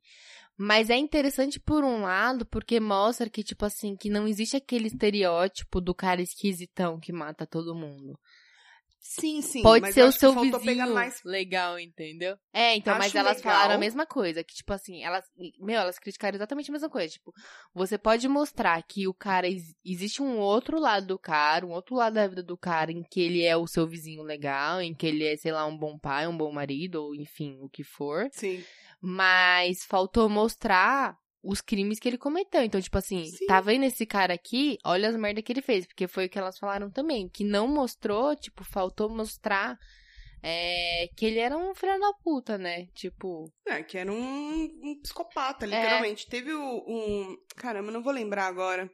[0.63, 4.89] Mas é interessante por um lado, porque mostra que, tipo assim, que não existe aquele
[4.89, 8.19] estereótipo do cara esquisitão que mata todo mundo.
[8.99, 9.63] Sim, sim.
[9.63, 12.37] Pode mas ser o seu vizinho mais legal, entendeu?
[12.53, 13.55] É, então, mas Acho elas legal.
[13.55, 15.25] falaram a mesma coisa, que tipo assim, elas,
[15.59, 17.33] meu, elas criticaram exatamente a mesma coisa, tipo,
[17.75, 21.97] você pode mostrar que o cara, ex- existe um outro lado do cara, um outro
[21.97, 25.07] lado da vida do cara em que ele é o seu vizinho legal, em que
[25.07, 28.29] ele é, sei lá, um bom pai, um bom marido, ou enfim, o que for,
[28.33, 28.63] Sim.
[29.01, 32.63] Mas faltou mostrar os crimes que ele cometeu.
[32.63, 33.47] Então, tipo assim, Sim.
[33.47, 34.77] tá vendo esse cara aqui?
[34.85, 35.87] Olha as merdas que ele fez.
[35.87, 37.29] Porque foi o que elas falaram também.
[37.29, 39.79] Que não mostrou, tipo, faltou mostrar
[40.43, 42.87] é, que ele era um filho da puta, né?
[42.95, 43.51] Tipo.
[43.67, 45.69] É, que era um, um psicopata, É.
[45.69, 46.27] literalmente.
[46.29, 47.37] Teve o- um.
[47.57, 48.91] Caramba, não vou lembrar agora.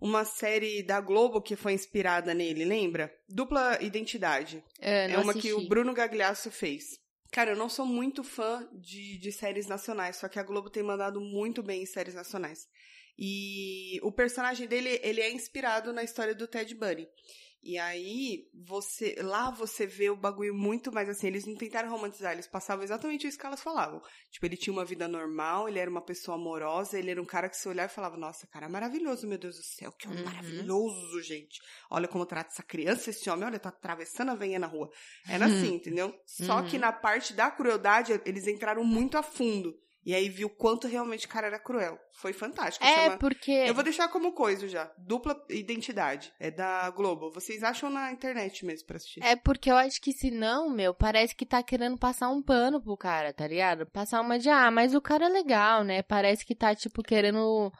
[0.00, 3.12] Uma série da Globo que foi inspirada nele, lembra?
[3.28, 4.64] Dupla Identidade.
[4.80, 5.52] É, É uma que assisti.
[5.52, 7.00] o Bruno Gagliasso fez.
[7.32, 10.82] Cara, eu não sou muito fã de, de séries nacionais, só que a Globo tem
[10.82, 12.68] mandado muito bem em séries nacionais.
[13.18, 17.08] E o personagem dele, ele é inspirado na história do Ted Bundy.
[17.64, 22.32] E aí, você lá você vê o bagulho muito mais assim, eles não tentaram romantizar,
[22.32, 24.02] eles passavam exatamente isso que elas falavam.
[24.32, 27.48] Tipo, ele tinha uma vida normal, ele era uma pessoa amorosa, ele era um cara
[27.48, 30.18] que se olhava e falava, nossa, cara, é maravilhoso, meu Deus do céu, que homem
[30.24, 30.24] Uhum.
[30.30, 31.60] maravilhoso, gente.
[31.88, 34.90] Olha como trata essa criança, esse homem, olha, tá atravessando a venha na rua.
[35.28, 36.12] Era assim, entendeu?
[36.26, 36.66] Só Uhum.
[36.66, 39.72] que na parte da crueldade, eles entraram muito a fundo.
[40.04, 41.96] E aí viu quanto realmente o cara era cruel.
[42.12, 42.84] Foi fantástico.
[42.84, 43.52] É, chama- porque.
[43.52, 44.92] Eu vou deixar como coisa já.
[44.98, 46.32] Dupla identidade.
[46.40, 47.30] É da Globo.
[47.30, 49.22] Vocês acham na internet mesmo pra assistir.
[49.22, 52.96] É porque eu acho que senão, meu, parece que tá querendo passar um pano pro
[52.96, 53.86] cara, tá ligado?
[53.86, 56.02] Passar uma de, ah, mas o cara é legal, né?
[56.02, 57.70] Parece que tá, tipo, querendo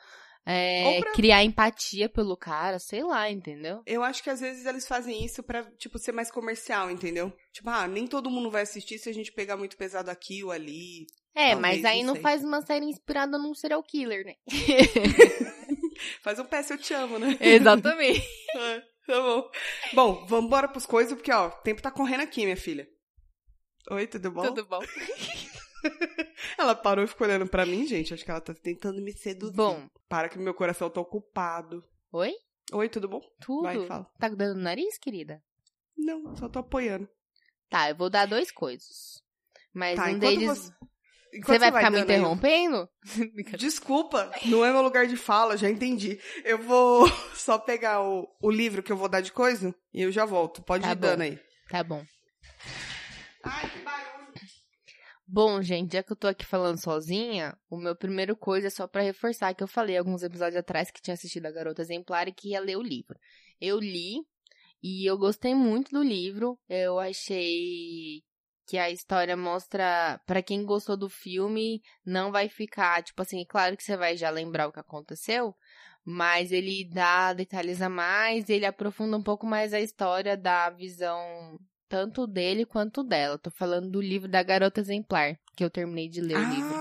[0.46, 3.82] é, pra- criar empatia pelo cara, sei lá, entendeu?
[3.86, 7.32] Eu acho que às vezes eles fazem isso pra, tipo, ser mais comercial, entendeu?
[7.52, 10.50] Tipo, ah, nem todo mundo vai assistir se a gente pegar muito pesado aqui ou
[10.50, 11.06] ali.
[11.34, 14.34] É, Talvez, mas aí não faz uma série inspirada num serial killer, né?
[16.22, 17.36] Faz um PS eu te amo, né?
[17.40, 18.22] Exatamente.
[18.54, 19.50] É, tá bom.
[19.94, 22.86] Bom, vamos embora pros coisas, porque, ó, o tempo tá correndo aqui, minha filha.
[23.90, 24.42] Oi, tudo bom?
[24.42, 24.80] Tudo bom?
[26.58, 28.12] Ela parou e ficou olhando pra mim, gente.
[28.12, 29.56] Acho que ela tá tentando me seduzir.
[29.56, 29.88] Bom.
[30.06, 31.82] Para que meu coração tá ocupado.
[32.12, 32.34] Oi?
[32.72, 33.20] Oi, tudo bom?
[33.40, 33.62] Tudo?
[33.62, 34.04] Vai, fala.
[34.18, 35.42] Tá cuidando do nariz, querida?
[35.96, 37.08] Não, só tô apoiando.
[37.70, 39.22] Tá, eu vou dar dois coisas.
[39.72, 40.46] Mas Tá, um deles.
[40.46, 40.72] você...
[41.32, 42.88] Você enquanto vai ficar me interrompendo?
[43.58, 46.20] Desculpa, não é meu lugar de fala, já entendi.
[46.44, 50.12] Eu vou só pegar o, o livro que eu vou dar de coisa e eu
[50.12, 50.62] já volto.
[50.62, 51.00] Pode Tá ir bom.
[51.00, 51.38] dando aí.
[51.70, 52.04] Tá bom.
[53.44, 54.12] Ai, que barulho.
[55.26, 58.86] Bom, gente, já que eu tô aqui falando sozinha, o meu primeiro coisa é só
[58.86, 62.32] pra reforçar que eu falei alguns episódios atrás que tinha assistido a Garota Exemplar e
[62.34, 63.16] que ia ler o livro.
[63.58, 64.16] Eu li
[64.82, 66.58] e eu gostei muito do livro.
[66.68, 68.22] Eu achei
[68.66, 73.76] que a história mostra Pra quem gostou do filme, não vai ficar, tipo assim, claro
[73.76, 75.54] que você vai já lembrar o que aconteceu,
[76.04, 81.58] mas ele dá detalhes a mais, ele aprofunda um pouco mais a história da visão
[81.88, 83.36] tanto dele quanto dela.
[83.36, 86.74] Tô falando do livro da Garota Exemplar, que eu terminei de ler o livro.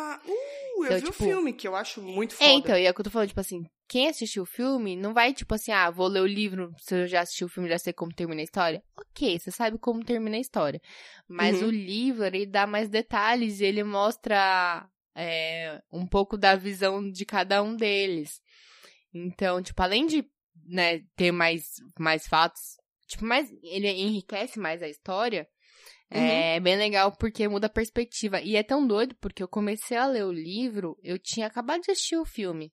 [0.82, 2.50] Uh, eu Então, vi tipo- o filme, que eu acho muito foda.
[2.50, 4.96] É, então, e é o que eu tô falando, tipo assim, quem assistiu o filme
[4.96, 7.70] não vai, tipo assim, ah, vou ler o livro, se eu já assisti o filme,
[7.70, 8.82] já sei como termina a história.
[8.98, 10.82] Ok, você sabe como termina a história.
[11.28, 11.68] Mas Uhum.
[11.68, 17.26] o livro, ele dá mais detalhes e ele mostra é, um pouco da visão de
[17.26, 18.40] cada um deles.
[19.14, 20.24] Então, tipo, além de,
[20.66, 21.66] né, ter mais,
[22.00, 22.78] mais fatos,
[23.08, 25.46] tipo, mais, ele enriquece mais a história,
[26.20, 28.42] é bem legal porque muda a perspectiva.
[28.42, 31.92] E é tão doido porque eu comecei a ler o livro, eu tinha acabado de
[31.92, 32.72] assistir o filme.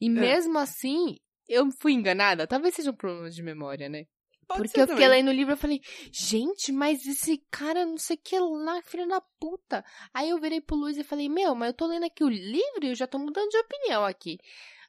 [0.00, 1.16] E mesmo assim,
[1.48, 2.46] eu fui enganada.
[2.46, 4.04] Talvez seja um problema de memória, né?
[4.46, 5.22] Pode Porque eu fiquei também.
[5.22, 5.80] lendo o livro e falei,
[6.12, 9.84] gente, mas esse cara não sei o que lá, filho da puta.
[10.14, 12.84] Aí eu virei pro Luiz e falei, meu, mas eu tô lendo aqui o livro
[12.84, 14.38] e eu já tô mudando de opinião aqui.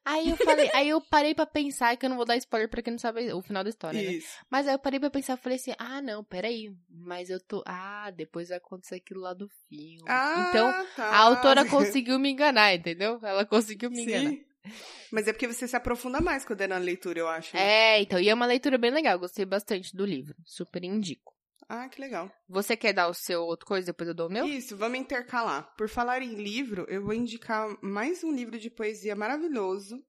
[0.10, 2.82] Aí eu falei, aí eu parei pra pensar que eu não vou dar spoiler pra
[2.82, 4.20] quem não sabe o final da história, né?
[4.49, 7.62] Mas aí eu parei pra pensar e falei assim, ah, não, peraí, mas eu tô.
[7.66, 10.05] Ah, depois vai acontecer aquilo lá do filme.
[10.08, 11.05] Ah, então, tá.
[11.10, 13.20] a autora conseguiu me enganar, entendeu?
[13.22, 14.30] Ela conseguiu me enganar.
[14.30, 14.45] Sim.
[15.12, 17.55] Mas é porque você se aprofunda mais quando é na leitura, eu acho.
[17.55, 17.62] né?
[17.62, 20.36] É, então, e é uma leitura bem legal, gostei bastante do livro.
[20.45, 21.36] Super indico.
[21.70, 22.32] Ah, que legal.
[22.47, 24.45] Você quer dar o seu outro coisa, depois eu dou o meu?
[24.47, 25.74] Isso, vamos intercalar.
[25.78, 30.01] Por falar em livro, eu vou indicar mais um livro de poesia maravilhoso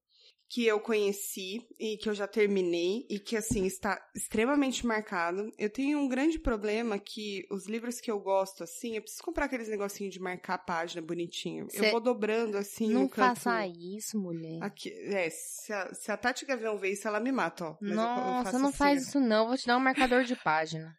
[0.51, 5.51] que eu conheci e que eu já terminei e que assim está extremamente marcado.
[5.59, 9.45] Eu tenho um grande problema que os livros que eu gosto assim, eu preciso comprar
[9.45, 11.67] aqueles negocinhos de marcar a página bonitinho.
[11.71, 13.37] Cê- Eu vou dobrando assim não canto.
[13.41, 14.63] faça isso, mulher.
[14.63, 17.77] Aqui, é, se a, se a Tati Gavião ver isso, ela me mata, ó.
[17.81, 20.23] Mas eu- eu Nossa, faço não assim, faz isso não, vou te dar um marcador
[20.25, 20.97] de página.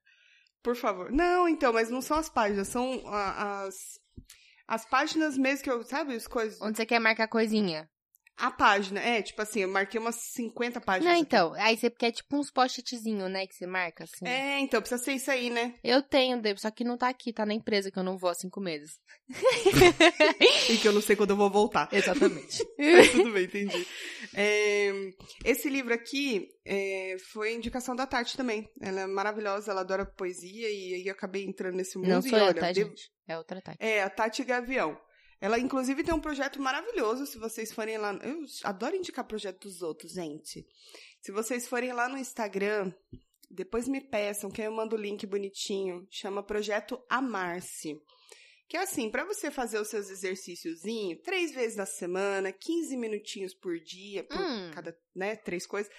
[0.61, 1.11] Por favor.
[1.11, 3.99] Não, então, mas não são as páginas, são as
[4.67, 6.61] as páginas mesmo que eu, sabe, as coisas.
[6.61, 7.89] Onde você quer marcar coisinha?
[8.39, 11.05] A página, é, tipo assim, eu marquei umas 50 páginas.
[11.05, 11.21] Não, aqui.
[11.21, 14.25] então, aí você quer tipo uns post-itzinhos, né, que você marca, assim.
[14.25, 15.75] É, então, precisa ser isso aí, né?
[15.83, 18.33] Eu tenho, só que não tá aqui, tá na empresa que eu não vou há
[18.33, 18.97] cinco meses.
[20.69, 21.89] E que eu não sei quando eu vou voltar.
[21.91, 22.63] Exatamente.
[23.11, 23.87] Tudo bem, entendi.
[24.35, 24.91] É,
[25.43, 28.69] esse livro aqui é, foi indicação da Tati também.
[28.79, 32.09] Ela é maravilhosa, ela adora poesia e aí eu acabei entrando nesse mundo.
[32.09, 32.93] não e sou eu, olha, tá, devo-?
[33.27, 33.77] É outra Tati.
[33.79, 34.97] É, a Tati Gavião.
[35.41, 38.13] Ela, inclusive, tem um projeto maravilhoso, se vocês forem lá...
[38.23, 40.67] Eu adoro indicar projeto dos outros, gente.
[41.21, 42.91] Se vocês forem lá no Instagram,
[43.49, 46.05] depois me peçam, que eu mando o link bonitinho.
[46.09, 47.97] Chama Projeto Amar-se.
[48.67, 53.53] Que é assim, para você fazer os seus exercíciozinhos, três vezes na semana, 15 minutinhos
[53.55, 54.71] por dia, por Hum.
[54.73, 55.91] cada, né, três coisas.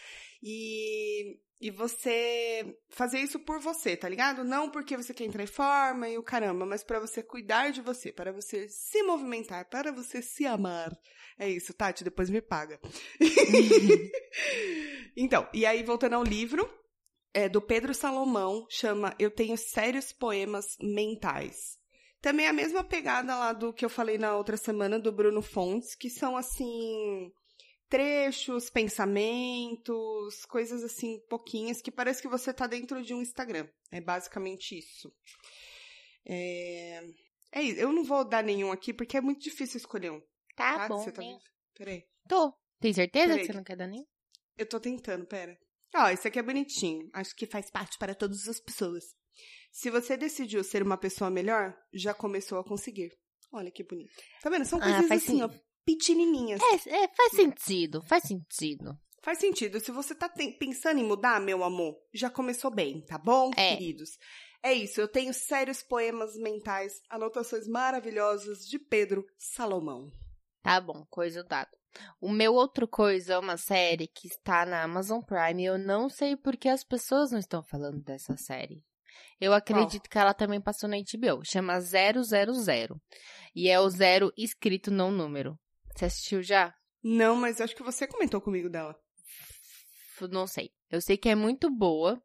[0.43, 4.43] E, e você fazer isso por você, tá ligado?
[4.43, 7.80] Não porque você quer entrar em forma e o caramba, mas para você cuidar de
[7.80, 10.97] você, para você se movimentar, para você se amar.
[11.38, 12.80] É isso, Tati, depois me paga.
[15.16, 16.68] então, e aí voltando ao livro,
[17.32, 21.78] é do Pedro Salomão, chama Eu Tenho Sérios Poemas Mentais.
[22.20, 25.95] Também a mesma pegada lá do que eu falei na outra semana do Bruno Fontes,
[25.95, 27.32] que são assim
[27.91, 33.68] trechos, pensamentos, coisas assim pouquinhas que parece que você tá dentro de um Instagram.
[33.91, 35.12] É basicamente isso.
[36.24, 37.03] É,
[37.53, 37.80] é isso.
[37.80, 40.20] Eu não vou dar nenhum aqui porque é muito difícil escolher um.
[40.57, 40.88] Tá Tá?
[40.88, 41.20] bom, Você tá...
[41.22, 41.38] né?
[41.74, 42.05] Peraí.
[42.28, 42.55] Tô.
[42.80, 43.41] Tem certeza Peraí.
[43.41, 44.07] que você não quer dar nenhum?
[44.57, 45.59] Eu tô tentando, pera.
[45.95, 47.09] Ó, esse aqui é bonitinho.
[47.12, 49.05] Acho que faz parte para todas as pessoas.
[49.72, 53.11] Se você decidiu ser uma pessoa melhor, já começou a conseguir.
[53.53, 54.12] Olha que bonito.
[54.43, 54.64] Tá vendo?
[54.64, 55.64] São Ah, coisinhas faz assim, ó, sentido.
[55.84, 56.60] Pequenininhas.
[56.62, 58.98] É, é, faz sentido, faz sentido.
[59.22, 59.80] Faz sentido.
[59.80, 60.28] Se você tá
[60.58, 63.76] pensando em mudar, meu amor, já começou bem, tá bom, É.
[63.76, 64.10] queridos?
[64.62, 65.00] É isso.
[65.00, 70.10] Eu tenho sérios poemas mentais, anotações maravilhosas de Pedro Salomão.
[70.62, 71.70] Tá bom, coisa dada.
[72.20, 76.08] O meu outro coisa é uma série que está na Amazon Prime e eu não
[76.08, 78.84] sei por que as pessoas não estão falando dessa série.
[79.40, 81.42] Eu acredito que ela também passou na HBO.
[81.44, 83.00] Chama 000.
[83.54, 85.58] E é o zero escrito não número.
[86.01, 86.74] Você assistiu já?
[87.03, 88.98] Não, mas acho que você comentou comigo dela.
[90.30, 90.70] Não sei.
[90.90, 92.22] Eu sei que é muito boa.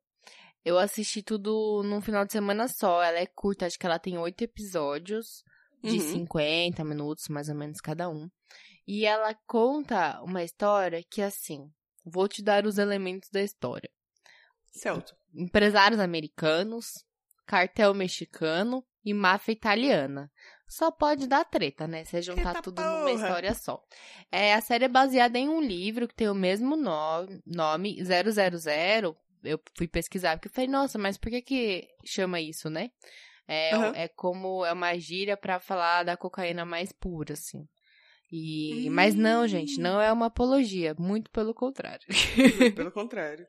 [0.63, 3.03] Eu assisti tudo num final de semana só.
[3.03, 5.43] Ela é curta, acho que ela tem oito episódios
[5.83, 6.11] de Uhum.
[6.13, 8.29] 50 minutos, mais ou menos, cada um.
[8.87, 11.69] E ela conta uma história que, assim,
[12.05, 13.89] vou te dar os elementos da história.
[14.71, 15.17] Certo.
[15.33, 17.03] Empresários americanos,
[17.45, 20.31] cartel mexicano e máfia italiana.
[20.67, 22.03] Só pode dar treta, né?
[22.03, 23.13] Você juntar Eita tudo numa porra!
[23.13, 23.83] história só.
[24.31, 29.15] É, a série é baseada em um livro que tem o mesmo no- nome, 000.
[29.43, 32.89] Eu fui pesquisar, porque eu falei, nossa, mas por que que chama isso, né?
[33.47, 33.91] É, Aham.
[33.95, 37.67] é como é uma gíria pra falar da cocaína mais pura, assim.
[38.31, 39.83] E, Mas não, gente, Hum.
[39.83, 42.05] não é uma apologia, muito pelo contrário.
[42.75, 43.45] Pelo contrário.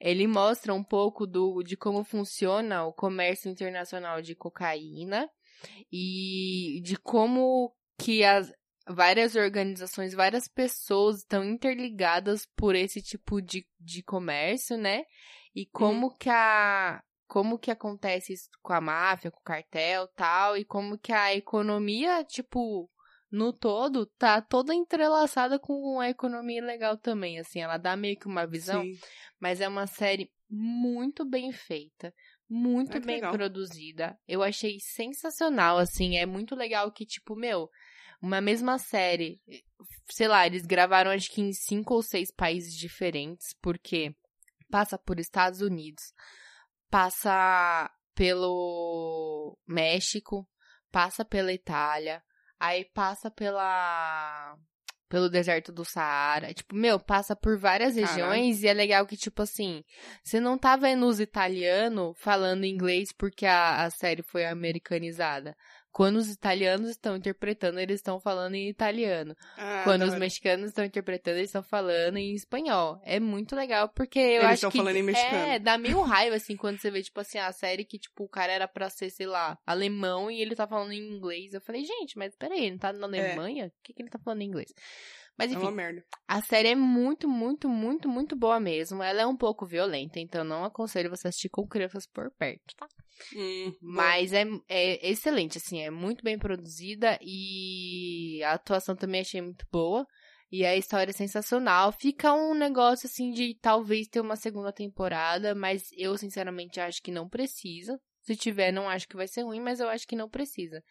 [0.00, 5.28] Ele mostra um pouco do, de como funciona o comércio internacional de cocaína
[5.92, 8.52] e de como que as
[8.88, 15.04] várias organizações, várias pessoas estão interligadas por esse tipo de, de comércio, né?
[15.54, 20.56] E como que a como que acontece isso com a máfia, com o cartel, tal,
[20.56, 22.88] e como que a economia, tipo,
[23.28, 28.28] no todo, tá toda entrelaçada com a economia legal também, assim, ela dá meio que
[28.28, 28.96] uma visão Sim.
[29.40, 32.14] mas é uma série muito bem feita,
[32.48, 33.32] muito que bem legal.
[33.32, 34.18] produzida.
[34.26, 37.68] Eu achei sensacional, assim, é muito legal que, tipo, meu,
[38.20, 39.40] uma mesma série,
[40.10, 44.14] sei lá, eles gravaram acho que em cinco ou seis países diferentes, porque
[44.70, 46.12] passa por Estados Unidos,
[46.90, 50.48] passa pelo México,
[50.90, 52.22] passa pela Itália,
[52.58, 54.56] aí passa pela
[55.08, 56.52] pelo deserto do Saara.
[56.52, 59.82] Tipo, meu, passa por várias regiões e é legal que, tipo assim,
[60.22, 65.56] você não tá vendo os italianos falando inglês porque a, a série foi americanizada.
[65.96, 69.34] Quando os italianos estão interpretando, eles estão falando em italiano.
[69.56, 73.00] Ah, Quando os mexicanos estão interpretando, eles estão falando em espanhol.
[73.02, 74.76] É muito legal, porque eu Eles acho estão que...
[74.76, 75.36] falando em mexicano.
[75.36, 78.28] É, dá meio raiva, assim, quando você vê, tipo assim, a série que, tipo, o
[78.28, 81.54] cara era pra ser, sei lá, alemão e ele tá falando em inglês.
[81.54, 83.70] Eu falei, gente, mas peraí, ele não tá na Alemanha?
[83.70, 84.74] Por que, que ele tá falando em inglês?
[85.38, 86.04] Mas É enfim, uma merda.
[86.26, 89.02] a série é muito, muito, muito, muito boa mesmo.
[89.02, 92.86] Ela é um pouco violenta, então não aconselho você assistir com crianças por perto, tá?
[93.34, 93.74] Hum.
[93.80, 99.66] Mas é, é excelente, assim, é muito bem produzida e a atuação também achei muito
[99.70, 100.06] boa.
[100.50, 101.90] E a história é sensacional.
[101.92, 107.10] Fica um negócio assim de talvez ter uma segunda temporada, mas eu sinceramente acho que
[107.10, 107.98] não precisa.
[108.22, 110.82] Se tiver, não acho que vai ser ruim, mas eu acho que não precisa.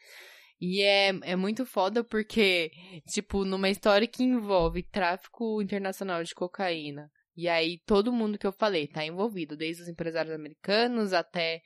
[0.59, 2.71] E é, é muito foda porque,
[3.07, 7.11] tipo, numa história que envolve tráfico internacional de cocaína.
[7.35, 11.61] E aí todo mundo que eu falei tá envolvido, desde os empresários americanos até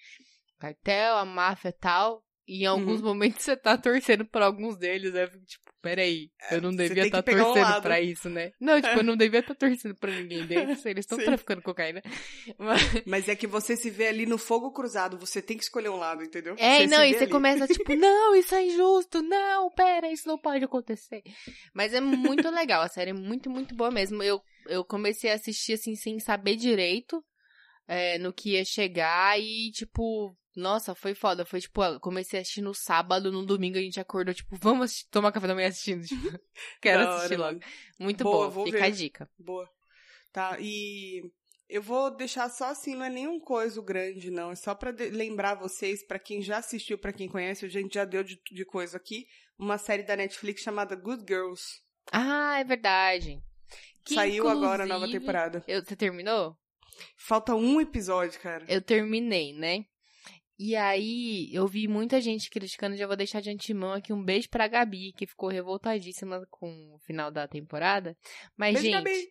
[0.58, 2.24] cartel, a máfia tal.
[2.50, 5.28] E em alguns momentos você tá torcendo por alguns deles, né?
[5.28, 7.84] Tipo, peraí, eu não devia estar um torcendo lado.
[7.84, 8.52] pra isso, né?
[8.60, 12.02] Não, tipo, eu não devia estar torcendo pra ninguém deles, eles estão traficando cocaína.
[12.58, 12.82] Mas...
[13.06, 15.98] Mas é que você se vê ali no fogo cruzado, você tem que escolher um
[15.98, 16.56] lado, entendeu?
[16.58, 17.32] É, Você não, e você ali.
[17.32, 21.22] começa tipo, não, isso é injusto, não, pera, isso não pode acontecer.
[21.72, 24.24] Mas é muito legal, a série é muito, muito boa mesmo.
[24.24, 27.24] Eu, eu comecei a assistir assim, sem saber direito
[27.88, 31.46] é, no que ia chegar e, tipo, nossa, foi foda.
[31.46, 35.08] Foi tipo, comecei a assistir no sábado, no domingo a gente acordou, tipo, vamos assistir-
[35.10, 36.04] tomar café da manhã assistindo.
[36.08, 36.40] Tipo,
[36.82, 37.60] quero assistir logo.
[38.00, 38.84] Muito Boa, boa, fica ver.
[38.86, 39.30] a dica.
[39.38, 39.70] Boa.
[40.32, 41.22] Tá, e
[41.68, 44.52] eu vou deixar só assim, não é nenhum coisa grande, não.
[44.52, 47.94] É só pra de- lembrar vocês, pra quem já assistiu, pra quem conhece, a gente
[47.94, 49.26] já deu de, de coisa aqui,
[49.58, 51.64] uma série da Netflix chamada Good Girls.
[52.12, 53.40] Ah, é verdade.
[54.04, 55.64] Que, Saiu agora a nova temporada.
[55.68, 56.58] eu- você terminou?
[57.16, 58.66] Falta um episódio, cara.
[58.68, 59.86] eu terminei, né?
[60.62, 64.50] E aí, eu vi muita gente criticando, já vou deixar de antemão aqui um beijo
[64.50, 68.18] pra Gabi, que ficou revoltadíssima com o final da temporada.
[68.58, 69.30] Mas, Beijo, gente, Gabi.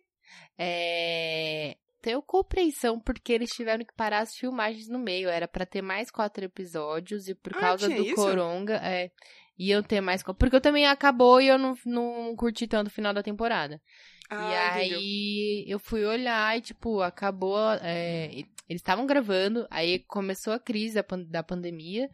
[0.56, 1.76] é...
[2.00, 5.28] Tenho compreensão porque eles tiveram que parar as filmagens no meio.
[5.28, 8.14] Era pra ter mais quatro episódios e por Ah, causa do isso?
[8.14, 9.10] Coronga, é,
[9.58, 10.22] iam ter mais.
[10.22, 13.82] Porque eu também acabou e eu não, não curti tanto o final da temporada.
[14.30, 14.98] Ah, e entendeu.
[14.98, 17.58] aí eu fui olhar e, tipo, acabou.
[17.82, 18.30] é,
[18.68, 22.08] eles estavam gravando, aí começou a crise da, pan- da pandemia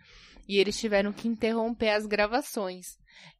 [0.48, 2.96] e eles tiveram que interromper as gravações.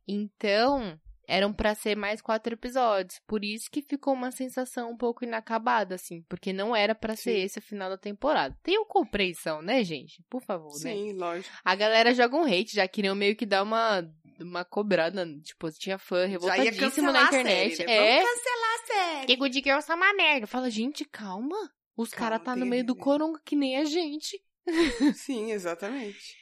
[0.06, 3.18] Então, eram pra ser mais quatro episódios.
[3.26, 7.34] Por isso que ficou uma sensação um pouco inacabada, assim, porque não era pra ser
[7.36, 7.42] Sim.
[7.42, 8.56] esse o final da temporada.
[8.62, 10.22] Tenham compreensão, né, gente?
[10.28, 10.92] Por favor, né?
[10.92, 11.54] Sim, lógico.
[11.64, 14.06] A galera joga um hate, já queriam meio que dar uma,
[14.40, 15.26] uma cobrada.
[15.42, 17.76] Tipo, tinha fã revoltadíssimo na internet.
[17.76, 17.96] série, né?
[17.96, 19.18] É, Vamos cancelar a série.
[19.20, 20.46] porque Good Girls é uma merda.
[20.46, 21.56] Fala, gente, calma.
[21.96, 24.42] Os caras tá tem no meio do coronga que nem a gente.
[25.14, 26.36] Sim, exatamente.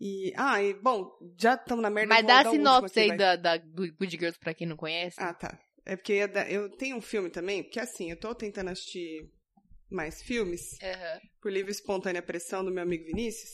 [0.00, 2.08] E, ah, e, bom, já estamos na merda.
[2.14, 3.16] Mas dá a sinopse aí vai.
[3.16, 5.16] da, da, do Good Girls pra quem não conhece.
[5.18, 5.58] Ah, tá.
[5.86, 9.30] É porque eu, dar- eu tenho um filme também, porque assim, eu tô tentando assistir
[9.90, 11.20] mais filmes Aham.
[11.40, 13.50] por livre e espontânea pressão do meu amigo Vinícius.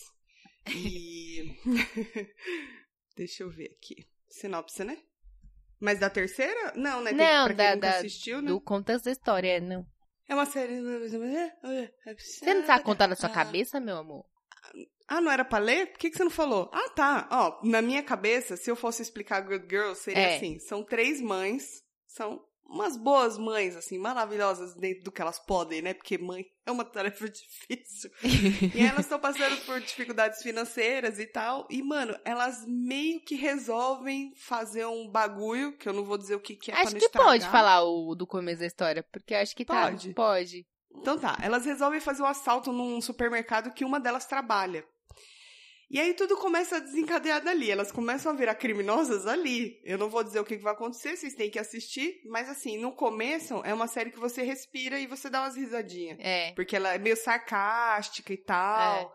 [0.75, 1.55] E.
[3.17, 4.07] Deixa eu ver aqui.
[4.29, 4.99] Sinopse, né?
[5.81, 6.73] Mas da terceira?
[6.77, 7.11] Não, né?
[7.11, 8.49] Tem- Não, pra quem da- nunca da- assistiu, né?
[8.49, 9.87] Do contexto da história, é, não.
[10.29, 10.81] É uma série.
[12.19, 14.25] Você não sabe contar na sua cabeça, meu amor?
[15.07, 15.87] Ah, não era pra ler?
[15.93, 16.71] Por que, que você não falou?
[16.73, 17.29] Ah, tá.
[17.33, 20.37] Ó, na minha cabeça, se eu fosse explicar Good Girls, seria É.
[20.37, 25.81] assim: são três mães, são umas boas mães, assim, maravilhosas dentro do que elas podem,
[25.81, 25.95] né?
[25.95, 28.11] Porque mãe é uma tarefa difícil.
[28.23, 31.67] e elas estão passando por dificuldades financeiras e tal.
[31.71, 36.41] E, mano, elas meio que resolvem fazer um bagulho, que eu não vou dizer o
[36.41, 39.57] que, que é pra acho que pode falar o do começo da história, porque acho
[39.57, 39.85] que tá.
[39.85, 40.13] Pode?
[40.13, 40.67] Pode.
[40.95, 44.85] Então tá, elas resolvem fazer um assalto num supermercado que uma delas trabalha.
[45.91, 47.71] E aí tudo começa a desencadear dali.
[47.71, 49.81] Elas começam a virar criminosas ali.
[49.83, 52.21] Eu não vou dizer o que vai acontecer, vocês têm que assistir.
[52.27, 56.19] Mas assim, no começo é uma série que você respira e você dá umas risadinhas.
[56.21, 56.53] É.
[56.53, 59.15] Porque ela é meio sarcástica e tal.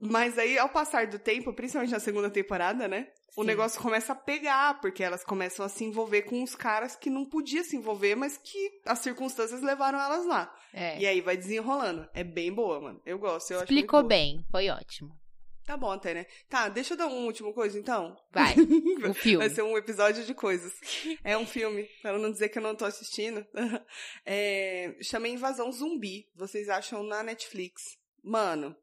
[0.00, 3.08] Mas aí, ao passar do tempo, principalmente na segunda temporada, né?
[3.36, 3.46] O Sim.
[3.46, 7.26] negócio começa a pegar, porque elas começam a se envolver com uns caras que não
[7.26, 10.52] podiam se envolver, mas que as circunstâncias levaram elas lá.
[10.72, 10.98] É.
[10.98, 12.08] E aí vai desenrolando.
[12.14, 13.02] É bem boa, mano.
[13.04, 13.52] Eu gosto.
[13.52, 14.42] Eu Explicou bem.
[14.50, 15.19] Foi ótimo.
[15.70, 16.26] Tá bom até, né?
[16.48, 18.16] Tá, deixa eu dar uma última coisa, então.
[18.32, 18.54] Vai,
[19.08, 19.36] o filme.
[19.46, 20.72] Vai ser um episódio de coisas.
[21.22, 23.46] É um filme, para não dizer que eu não tô assistindo.
[24.26, 26.28] É, chama Invasão Zumbi.
[26.34, 27.96] Vocês acham na Netflix.
[28.20, 28.74] Mano.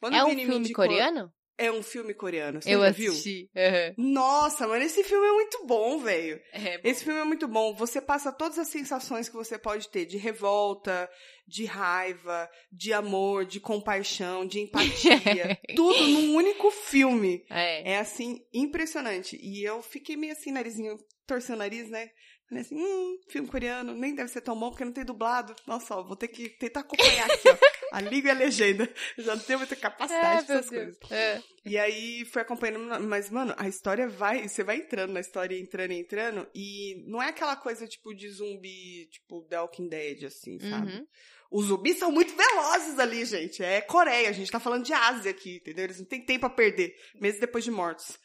[0.00, 1.32] quando É um filme indicou- coreano?
[1.58, 2.62] É um filme coreano.
[2.62, 3.10] Você Eu já viu?
[3.12, 3.50] assisti.
[3.56, 3.94] Aham.
[3.98, 6.40] Nossa, mano, esse filme é muito bom, velho.
[6.52, 7.74] É, Esse filme é muito bom.
[7.74, 11.10] Você passa todas as sensações que você pode ter de revolta,
[11.46, 15.58] de raiva, de amor, de compaixão, de empatia.
[15.74, 17.44] tudo num único filme.
[17.50, 17.92] é.
[17.94, 19.36] É assim, impressionante.
[19.42, 20.96] E eu fiquei meio assim, narizinho,
[21.26, 22.08] torcendo o nariz, né?
[22.48, 25.54] Falei assim, hum, filme coreano, nem deve ser tão bom porque não tem dublado.
[25.66, 27.56] Nossa, ó, vou ter que tentar acompanhar aqui, ó.
[27.92, 28.88] A língua e a legenda.
[29.16, 30.98] Eu já não tenho muita capacidade É, meu dessas Deus.
[30.98, 31.12] coisas.
[31.12, 31.42] É.
[31.64, 35.92] E aí foi acompanhando, mas, mano, a história vai, você vai entrando na história, entrando,
[35.92, 40.92] entrando, e não é aquela coisa tipo de zumbi, tipo The Walking Dead, assim, sabe?
[40.92, 41.06] Uhum.
[41.50, 43.62] Os zumbis são muito velozes ali, gente.
[43.62, 45.84] É Coreia, a gente tá falando de Ásia aqui, entendeu?
[45.84, 48.18] Eles não têm tempo a perder, mesmo depois de mortos.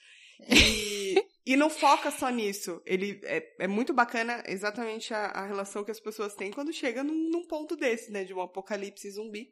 [0.49, 1.15] E,
[1.45, 2.81] e não foca só nisso.
[2.85, 7.03] Ele é, é muito bacana exatamente a, a relação que as pessoas têm quando chega
[7.03, 8.23] num, num ponto desse, né?
[8.23, 9.49] De um apocalipse zumbi.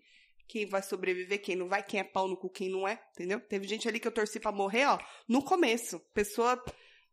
[0.47, 3.39] Quem vai sobreviver, quem não vai, quem é pau no cu, quem não é, entendeu?
[3.39, 5.99] Teve gente ali que eu torci pra morrer, ó, no começo.
[6.13, 6.61] Pessoa.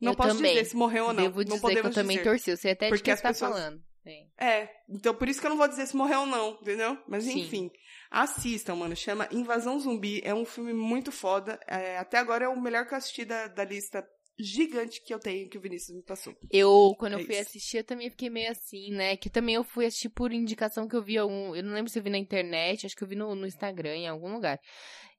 [0.00, 0.54] Não Eu posso também.
[0.54, 1.22] dizer se morreu ou não.
[1.24, 2.28] Devo não dizer que podemos eu também dizer.
[2.30, 2.50] torci.
[2.50, 3.82] Eu sei até de Porque quem as você tá pessoas- falando.
[4.04, 4.30] Sim.
[4.38, 6.96] É, então por isso que eu não vou dizer se morreu ou não, entendeu?
[7.06, 7.40] Mas Sim.
[7.40, 7.70] enfim,
[8.10, 8.96] assistam, mano.
[8.96, 10.20] Chama Invasão Zumbi.
[10.24, 11.60] É um filme muito foda.
[11.66, 14.02] É, até agora é o melhor que eu assisti da, da lista
[14.38, 16.34] gigante que eu tenho, que o Vinícius me passou.
[16.50, 17.48] Eu, quando eu É fui isso.
[17.48, 19.16] assistir, eu também fiquei meio assim, né?
[19.16, 21.54] Que também eu fui assistir por indicação que eu vi algum.
[21.56, 23.96] Eu não lembro se eu vi na internet, acho que eu vi no, no Instagram,
[23.96, 24.58] em algum lugar.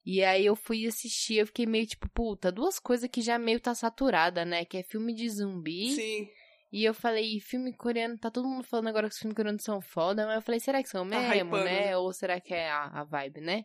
[0.06, 3.60] E aí eu fui assistir, eu fiquei meio tipo, puta, duas coisas que já meio
[3.60, 4.64] tá saturada, né?
[4.66, 5.92] Que é filme de zumbi.
[5.92, 6.28] Sim.
[6.72, 9.82] E eu falei, filme coreano, tá todo mundo falando agora que os filmes coreanos são
[9.82, 11.64] foda, mas eu falei, será que são Tá mesmo, né?
[11.88, 11.98] né?
[11.98, 13.64] Ou será que é a, a vibe, né?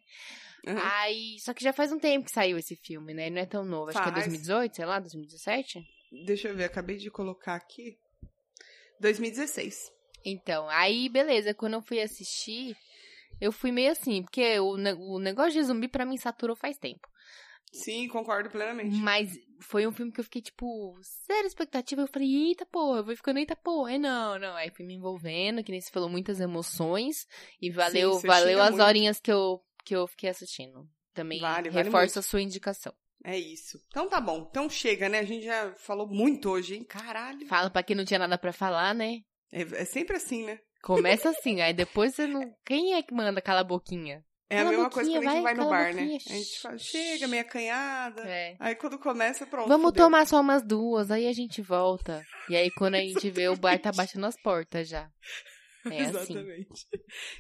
[0.66, 0.78] Uhum.
[0.78, 3.26] Aí, só que já faz um tempo que saiu esse filme, né?
[3.26, 4.24] Ele não é tão novo, acho que é Faz.
[4.26, 5.84] 2018, sei lá, 2017.
[6.24, 7.98] Deixa eu ver, acabei de colocar aqui.
[9.00, 9.92] 2016.
[10.24, 12.74] Então, aí beleza, quando eu fui assistir,
[13.40, 14.76] eu fui meio assim, porque o,
[15.14, 17.06] o negócio de zumbi pra mim saturou faz tempo.
[17.74, 18.96] Sim, concordo plenamente.
[18.96, 20.96] Mas foi um filme que eu fiquei, tipo,
[21.26, 22.02] zero expectativa.
[22.02, 23.90] Eu falei, eita porra, eu vou ficando, eita porra.
[23.90, 24.54] Aí não, não.
[24.54, 27.26] Aí fui me envolvendo, que nem você falou, muitas emoções.
[27.60, 28.84] E valeu, você valeu as muito.
[28.84, 30.88] horinhas que eu, que eu fiquei assistindo.
[31.12, 32.18] Também Vale, vale reforça muito.
[32.18, 32.92] a sua indicação.
[33.24, 33.80] É isso.
[33.88, 34.46] Então tá bom.
[34.50, 35.20] Então chega, né?
[35.20, 36.84] A gente já falou muito hoje, hein?
[36.84, 37.46] Caralho.
[37.46, 39.20] Fala pra quem não tinha nada pra falar, né?
[39.50, 40.58] É, é sempre assim, né?
[40.82, 42.52] Começa assim, aí depois você não.
[42.66, 44.22] Quem é que manda cala a boquinha?
[44.50, 46.02] É a Cala a mesma coisa quando a gente vai, vai, no bar, né?
[46.02, 48.22] A gente fala, chega, meia canhada.
[48.28, 48.56] É.
[48.60, 49.68] Aí quando começa, pronto.
[49.68, 50.04] Vamos fudeu.
[50.04, 52.22] tomar só umas duas, aí a gente volta.
[52.50, 55.08] E aí quando a gente vê, o bar tá batendo as portas já.
[55.90, 56.34] É assim.
[56.34, 56.86] Exatamente.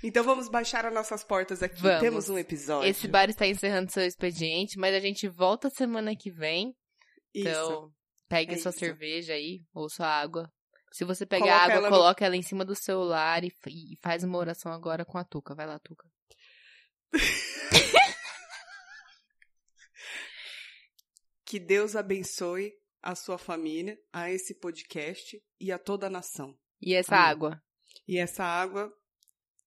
[0.02, 1.80] Então vamos baixar as nossas portas aqui.
[1.80, 2.00] Vamos.
[2.00, 2.88] Temos um episódio.
[2.88, 6.74] Esse bar está encerrando seu expediente, mas a gente volta semana que vem.
[7.34, 7.48] Isso.
[7.48, 7.90] Então,
[8.28, 8.78] pegue É sua isso.
[8.78, 10.50] cerveja aí, ou sua água.
[10.92, 13.96] Se você pegar Coloca água, ela no- coloca ela em cima do celular e, e
[14.02, 15.54] faz uma oração agora com a Tuca.
[15.54, 16.08] Vai lá, Tuca.
[21.46, 22.72] Que Deus abençoe
[23.02, 26.56] a sua família, a esse podcast e a toda a nação.
[26.80, 27.28] E essa Amém.
[27.30, 27.62] água?
[28.06, 28.92] E essa água,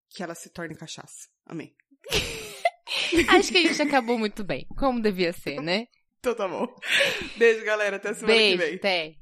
[0.09, 1.27] que ela se torne cachaça.
[1.45, 1.75] Amém.
[3.29, 5.87] Acho que a gente acabou muito bem, como devia ser, né?
[6.19, 6.67] Então tá bom.
[7.37, 7.97] Beijo, galera.
[7.97, 8.75] Até semana que Beijo, vem.
[8.75, 9.15] até.